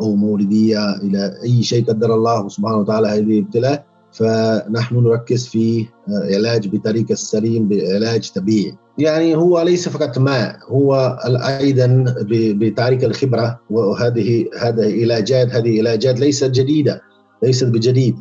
أو 0.00 0.14
مولديه 0.16 0.96
إلى 0.96 1.34
أي 1.44 1.62
شيء 1.62 1.84
قدر 1.84 2.14
الله 2.14 2.48
سبحانه 2.48 2.76
وتعالى 2.76 3.08
هذه 3.08 3.38
ابتلاء 3.40 3.86
فنحن 4.12 4.96
نركز 4.96 5.46
في 5.46 5.80
آه، 6.08 6.34
علاج 6.34 6.68
بطريق 6.68 7.06
السليم 7.10 7.68
بعلاج 7.68 8.30
طبيعي. 8.30 8.74
يعني 8.98 9.36
هو 9.36 9.62
ليس 9.62 9.88
فقط 9.88 10.18
ماء 10.18 10.56
هو 10.68 11.18
أيضا 11.60 11.86
ب- 12.20 12.64
بطريق 12.64 13.04
الخبرة 13.04 13.60
وهذه 13.70 14.48
هذه 14.60 15.02
علاجات 15.02 15.48
هذه 15.54 15.78
علاجات 15.78 16.20
ليست 16.20 16.44
جديدة 16.50 17.00
ليست 17.42 17.64
بجديد. 17.64 18.16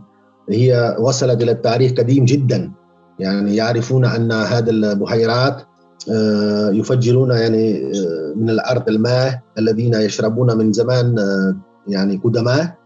هي 0.49 0.95
وصلت 0.99 1.41
إلى 1.43 1.51
التاريخ 1.51 1.91
قديم 1.91 2.26
جدا. 2.26 2.72
يعني 3.20 3.55
يعرفون 3.55 4.05
أن 4.05 4.32
هذه 4.32 4.70
البحيرات 4.70 5.61
آه، 6.11 6.70
يفجرون 6.70 7.32
يعني 7.32 7.86
آه، 7.86 8.34
من 8.36 8.49
الأرض 8.49 8.89
الماء 8.89 9.39
الذين 9.57 9.93
يشربون 9.93 10.57
من 10.57 10.74
زمان 10.74 11.20
آه، 11.20 11.55
يعني 11.88 12.22
قدماء 12.24 12.78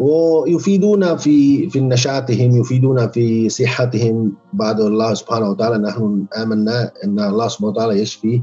ويفيدون 0.00 1.16
في 1.16 1.68
في 1.70 1.80
نشاطهم 1.80 2.56
يفيدون 2.56 3.08
في 3.08 3.48
صحتهم. 3.48 4.32
بعد 4.52 4.80
الله 4.80 5.14
سبحانه 5.14 5.50
وتعالى 5.50 5.78
نحن 5.78 6.24
آمنا 6.36 6.92
أن 7.04 7.20
الله 7.20 7.48
سبحانه 7.48 7.70
وتعالى 7.70 8.00
يشفي 8.00 8.42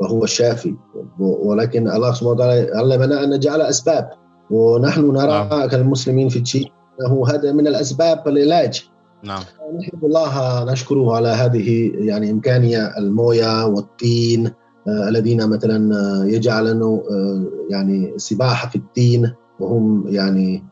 وهو 0.00 0.24
الشافي. 0.24 0.74
ولكن 1.18 1.90
الله 1.90 2.12
سبحانه 2.12 2.30
وتعالى 2.30 2.70
علمنا 2.74 3.24
أن 3.24 3.30
نجعل 3.30 3.60
أسباب. 3.60 4.10
ونحن 4.50 5.12
نرى 5.12 5.48
نعم. 5.50 5.68
كالمسلمين 5.68 6.28
في 6.28 6.40
تشيك 6.40 6.72
أنه 7.00 7.28
هذا 7.28 7.52
من 7.52 7.66
الأسباب 7.66 8.28
العلاج 8.28 8.88
نعم. 9.24 9.42
نحمد 9.78 10.04
الله 10.04 10.64
نشكره 10.72 11.16
على 11.16 11.28
هذه 11.28 11.92
يعني 11.94 12.30
إمكانية 12.30 12.98
الموية 12.98 13.66
والطين 13.66 14.46
آه، 14.88 15.08
الذين 15.08 15.48
مثلا 15.48 15.94
آه، 15.94 16.24
يجعلون 16.24 16.82
آه، 16.82 17.46
يعني 17.70 18.12
سباحة 18.16 18.68
في 18.68 18.76
الطين 18.76 19.34
وهم 19.60 20.04
يعني 20.08 20.64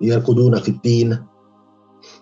يركضون 0.00 0.58
في 0.58 0.68
الطين. 0.68 1.18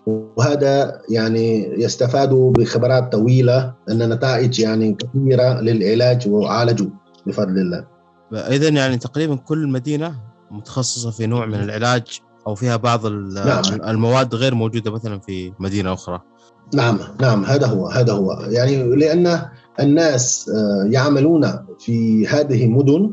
وهذا 0.07 1.01
يعني 1.09 1.73
يستفادوا 1.83 2.51
بخبرات 2.51 3.11
طويلة 3.11 3.73
أن 3.89 4.13
نتائج 4.13 4.59
يعني 4.59 4.93
كثيرة 4.93 5.61
للعلاج 5.61 6.29
وعالجوا 6.29 6.89
بفضل 7.25 7.57
الله. 7.59 7.87
إذا 8.33 8.69
يعني 8.69 8.97
تقريبا 8.97 9.35
كل 9.35 9.67
مدينة 9.67 10.15
متخصصة 10.51 11.11
في 11.11 11.25
نوع 11.25 11.45
من 11.45 11.63
العلاج 11.63 12.21
أو 12.47 12.55
فيها 12.55 12.75
بعض 12.75 13.05
نعم. 13.07 13.61
المواد 13.87 14.35
غير 14.35 14.55
موجودة 14.55 14.91
مثلا 14.91 15.19
في 15.19 15.53
مدينة 15.59 15.93
أخرى 15.93 16.21
نعم 16.73 16.99
نعم 17.21 17.45
هذا 17.45 17.67
هو 17.67 17.87
هذا 17.87 18.13
هو 18.13 18.45
يعني 18.49 18.95
لأن 18.95 19.41
الناس 19.79 20.49
آه، 20.49 20.87
يعملون 20.91 21.65
في 21.79 22.27
هذه 22.27 22.65
المدن 22.65 23.11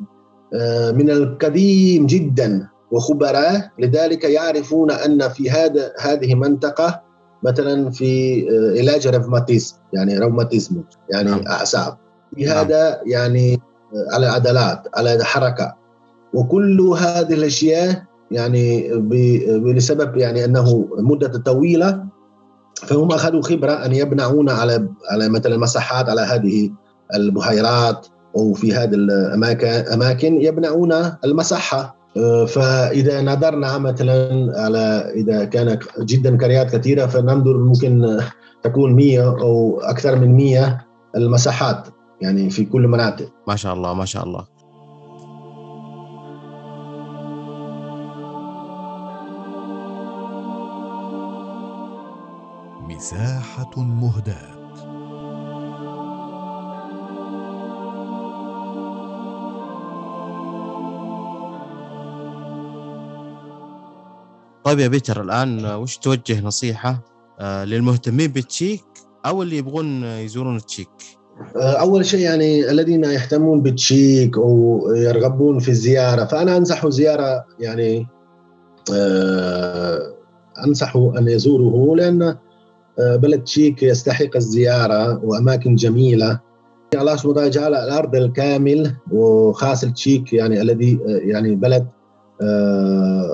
آه، 0.55 0.91
من 0.91 1.11
القديم 1.11 2.07
جدا 2.07 2.69
وخبراء 2.91 3.71
لذلك 3.79 4.25
يعرفون 4.25 4.91
أن 4.91 5.29
في 5.29 5.51
هذا 5.51 5.93
هذه 6.01 6.33
المنطقة 6.33 7.01
مثلا 7.43 7.91
في 7.91 8.43
آه، 8.51 8.81
علاج 8.81 9.09
روماتيزم 9.09 9.77
يعني 9.93 10.19
روماتيزم 10.19 10.83
يعني 11.11 11.31
نعم. 11.31 11.47
أعصاب 11.47 11.97
في 12.37 12.45
نعم. 12.45 12.59
هذا 12.59 13.01
يعني 13.07 13.61
على 14.13 14.27
العضلات 14.27 14.83
على 14.97 15.15
الحركة 15.15 15.75
وكل 16.35 16.81
هذه 16.81 17.35
الأشياء 17.35 18.05
يعني 18.35 18.89
ب- 18.95 19.75
بسبب 19.77 20.17
يعني 20.17 20.45
أنه 20.45 20.89
مدة 20.99 21.39
طويلة 21.39 22.05
فهم 22.75 23.13
أخذوا 23.13 23.43
خبرة 23.43 23.73
أن 23.73 23.93
يبنعون 23.93 24.51
على 24.51 24.89
على 25.11 25.29
مثلا 25.29 25.57
مساحات 25.57 26.09
على 26.09 26.21
هذه 26.21 26.71
البحيرات 27.15 28.07
أو 28.37 28.53
في 28.53 28.73
هذه 28.75 28.95
الأماكن 28.95 29.67
أماكن 29.69 30.41
يبنعون 30.41 30.93
المساحة. 31.25 32.05
آه، 32.17 32.45
فإذا 32.45 33.23
نظرنا 33.23 33.79
مثلا 33.79 34.53
على 34.57 35.13
إذا 35.15 35.45
كان 35.45 35.79
جدا 35.99 36.39
قريات 36.39 36.77
كثيرة 36.77 37.07
فننظر 37.07 37.59
ممكن 37.59 38.19
تكون 38.63 38.93
100 38.95 39.21
أو 39.41 39.81
أكثر 39.81 40.17
من 40.17 40.37
100 40.37 40.81
المساحات 41.17 41.89
يعني 42.21 42.51
في 42.51 42.65
كل 42.65 42.89
مناطق. 42.89 43.33
ما 43.49 43.57
شاء 43.57 43.75
الله 43.75 43.95
ما 43.95 44.05
شاء 44.05 44.25
الله. 44.25 44.45
مساحة 53.05 53.83
مهداة. 53.83 54.55
طيب 64.65 64.79
يا 64.79 64.89
بيتر 64.89 65.23
الآن 65.23 65.65
آه، 65.65 65.79
وش 65.79 65.97
توجه 65.97 66.41
نصيحة 66.41 67.05
آه، 67.41 67.65
للمهتمين 67.65 68.33
بالتشيك 68.33 68.85
أو 69.27 69.43
اللي 69.43 69.57
يبغون 69.57 70.05
آه، 70.05 70.19
يزورون 70.19 70.57
التشيك 70.57 70.89
أول 71.57 72.07
شيء 72.07 72.21
يعني 72.21 72.71
الذين 72.71 73.05
يهتمون 73.05 73.63
بالتشيك 73.63 74.39
أو 74.39 74.83
يرغبون 74.97 75.59
في 75.59 75.69
الزيارة 75.69 76.25
فأنا 76.25 76.57
أنصح 76.57 76.89
زيارة 76.89 77.45
يعني 77.61 78.07
آه، 78.93 80.15
أنصح 80.67 80.97
أن 80.97 81.29
يزوره 81.29 81.97
لأن 81.97 82.23
آه، 82.23 82.44
بلد 82.99 83.45
تشيك 83.45 83.83
يستحق 83.83 84.37
الزيارة 84.37 85.25
وأماكن 85.25 85.75
جميلة. 85.75 86.41
الله 87.01 87.17
سبحانه 87.17 87.31
وتعالى 87.33 87.51
جعل 87.51 87.75
الأرض 87.75 88.17
الكامل 88.17 88.95
وخاص 89.11 89.85
التشيك 89.85 90.33
يعني 90.33 90.63
الذي 90.63 90.99
آه، 91.09 91.09
يعني 91.09 91.55
بلد 91.55 91.87
آه، 92.43 93.33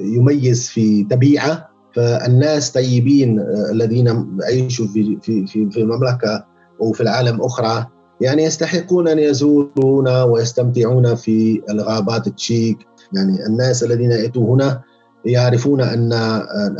يميز 0.00 0.68
في 0.68 1.04
طبيعه 1.04 1.68
فالناس 1.94 2.70
طيبين 2.70 3.40
آه، 3.40 3.70
الذين 3.72 4.38
يعيشوا 4.42 4.86
في 4.86 5.18
في 5.22 5.46
في 5.46 5.70
في 5.70 5.80
المملكة 5.80 6.44
وفي 6.80 7.00
العالم 7.00 7.42
أخرى 7.42 7.86
يعني 8.20 8.42
يستحقون 8.42 9.08
أن 9.08 9.18
يزورون 9.18 10.08
ويستمتعون 10.08 11.14
في 11.14 11.62
الغابات 11.70 12.26
التشيك. 12.26 12.78
يعني 13.12 13.46
الناس 13.46 13.84
الذين 13.84 14.10
يأتوا 14.10 14.54
هنا 14.54 14.82
يعرفون 15.26 15.80
أن 15.80 16.12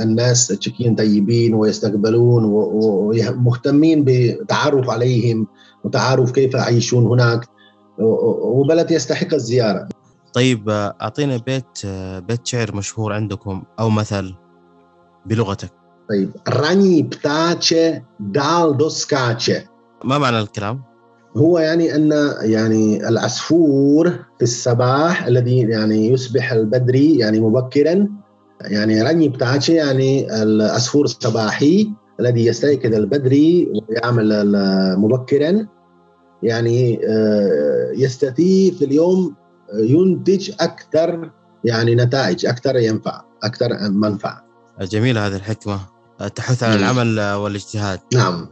الناس 0.00 0.50
التشيكيين 0.50 0.94
طيبين 0.94 1.54
ويستقبلون 1.54 2.44
ومهتمين 2.44 4.04
بتعرف 4.06 4.90
عليهم 4.90 5.46
وتعرف 5.84 6.32
كيف 6.32 6.54
يعيشون 6.54 7.06
هناك 7.06 7.48
وبلد 7.98 8.90
يستحق 8.90 9.34
الزيارة. 9.34 9.88
طيب 10.32 10.68
آه، 10.68 10.94
أعطينا 11.02 11.36
بيت 11.36 11.64
آه، 11.84 12.18
بيت 12.18 12.46
شعر 12.46 12.76
مشهور 12.76 13.12
عندكم 13.12 13.62
أو 13.80 13.90
مثل 13.90 14.34
بلغتك. 15.26 15.70
طيب 16.08 16.30
راني 16.48 17.02
بتاعتش 17.02 17.74
دال 18.20 18.76
دوسكاتش 18.76 19.52
ما 20.04 20.18
معنى 20.18 20.38
الكلام؟ 20.38 20.82
هو 21.36 21.58
يعني 21.58 21.94
أن 21.94 22.34
يعني 22.40 23.08
العصفور 23.08 24.08
في 24.10 24.42
الصباح 24.42 25.26
الذي 25.26 25.58
يعني 25.58 26.08
يصبح 26.08 26.52
البدري 26.52 27.18
يعني 27.18 27.40
مبكرا 27.40 28.08
يعني 28.60 29.02
رني 29.02 29.28
بتاعتي 29.28 29.74
يعني 29.74 30.42
العصفور 30.42 31.04
الصباحي 31.04 31.92
الذي 32.20 32.46
يستيقظ 32.46 32.94
البدري 32.94 33.72
ويعمل 33.88 34.52
مبكرا. 34.98 35.66
يعني 36.42 37.00
آه، 37.08 37.92
يستطيع 37.94 38.72
في 38.72 38.84
اليوم 38.84 39.34
ينتج 39.74 40.50
أكثر 40.60 41.30
يعني 41.64 41.94
نتائج 41.94 42.46
أكثر 42.46 42.76
ينفع 42.76 43.22
أكثر 43.42 43.68
منفعه 43.90 44.46
جميلة 44.80 45.26
هذه 45.26 45.36
الحكمة. 45.36 45.80
آه، 46.20 46.28
تحث 46.28 46.62
على 46.62 46.76
مم. 46.76 46.78
العمل 46.78 47.18
آه، 47.18 47.38
والاجتهاد. 47.38 48.00
نعم. 48.14 48.48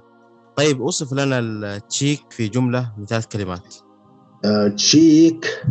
طيب 0.56 0.80
وصف 0.80 1.12
لنا 1.12 1.38
التشيك 1.38 2.20
في 2.30 2.48
جملة 2.48 2.92
من 2.98 3.06
ثلاث 3.06 3.26
كلمات. 3.26 3.74
آه، 4.44 4.68
تشيك 4.68 5.64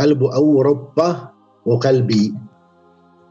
قلب 0.00 0.24
أوروبا 0.24 1.28
وقلبي. 1.66 2.34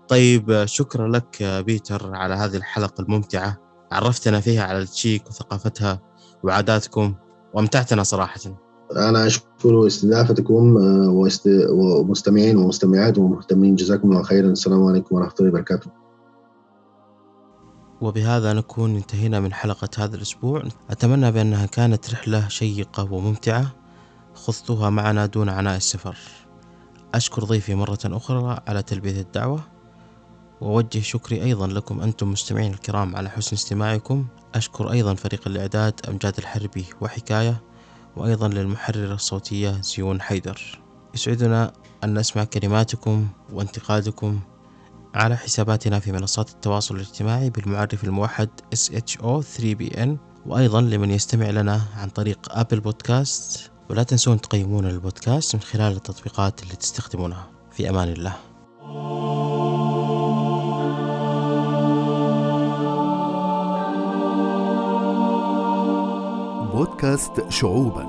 طيب 0.07 0.65
شكرا 0.65 1.07
لك 1.07 1.43
بيتر 1.43 2.15
على 2.15 2.33
هذه 2.33 2.55
الحلقة 2.55 3.01
الممتعة. 3.01 3.57
عرفتنا 3.91 4.39
فيها 4.39 4.63
على 4.63 4.79
التشيك 4.79 5.27
وثقافتها 5.27 6.01
وعاداتكم 6.43 7.15
وأمتعتنا 7.53 8.03
صراحة. 8.03 8.39
أنا 8.95 9.27
أشكر 9.27 9.87
استضافتكم 9.87 10.77
آه، 10.77 11.27
ومستمعين 11.71 12.57
ومستمعات 12.57 13.17
ومهتمين. 13.17 13.75
جزاكم 13.75 14.11
الله 14.11 14.23
خيرا. 14.23 14.47
السلام 14.47 14.83
عليكم 14.83 15.15
ورحمة 15.15 15.33
الله 15.39 15.51
وبركاته. 15.51 15.91
وبهذا 18.01 18.53
نكون 18.53 18.95
انتهينا 18.95 19.39
من 19.39 19.53
حلقة 19.53 19.89
هذا 19.97 20.15
الأسبوع. 20.15 20.63
أتمنى 20.89 21.31
بأنها 21.31 21.65
كانت 21.65 22.13
رحلة 22.13 22.47
شيقة 22.47 23.13
وممتعة. 23.13 23.75
خضتها 24.33 24.89
معنا 24.89 25.25
دون 25.25 25.49
عناء 25.49 25.77
السفر. 25.77 26.17
أشكر 27.13 27.43
ضيفي 27.43 27.75
مرة 27.75 27.99
أخرى 28.05 28.59
على 28.67 28.81
تلبية 28.81 29.21
الدعوة. 29.21 29.76
وأوجه 30.61 30.99
شكري 30.99 31.43
أيضا 31.43 31.67
لكم 31.67 32.01
أنتم 32.01 32.31
مستمعين 32.31 32.73
الكرام 32.73 33.15
على 33.15 33.29
حسن 33.29 33.55
استماعكم. 33.55 34.25
أشكر 34.55 34.91
أيضا 34.91 35.13
فريق 35.13 35.47
الإعداد 35.47 35.93
أمجاد 36.09 36.37
الحربي 36.37 36.85
وحكاية 37.01 37.61
وأيضا 38.15 38.47
للمحررة 38.47 39.13
الصوتية 39.13 39.81
زيون 39.81 40.21
حيدر. 40.21 40.79
يسعدنا 41.15 41.73
أن 42.03 42.19
نسمع 42.19 42.43
كلماتكم 42.43 43.27
وانتقادكم 43.53 44.39
على 45.15 45.37
حساباتنا 45.37 45.99
في 45.99 46.11
منصات 46.11 46.49
التواصل 46.49 46.95
الاجتماعي 46.95 47.49
بالمعرف 47.49 48.03
الموحد 48.03 48.49
SHO3BN 48.75 50.09
وأيضا 50.45 50.81
لمن 50.81 51.11
يستمع 51.11 51.49
لنا 51.49 51.81
عن 51.97 52.09
طريق 52.09 52.39
أبل 52.49 52.79
بودكاست 52.79 53.71
ولا 53.89 54.03
تنسون 54.03 54.41
تقيمون 54.41 54.85
البودكاست 54.85 55.55
من 55.55 55.61
خلال 55.61 55.93
التطبيقات 55.93 56.63
اللي 56.63 56.75
تستخدمونها. 56.75 57.47
في 57.71 57.89
أمان 57.89 58.09
الله. 58.09 58.35
بودكاست 66.77 67.49
شعوبا. 67.49 68.05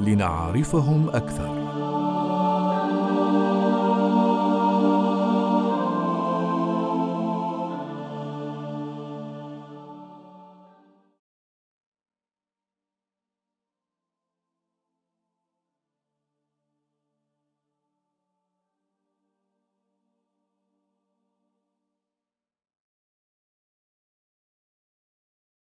لنعرفهم 0.00 1.08
أكثر. 1.08 1.57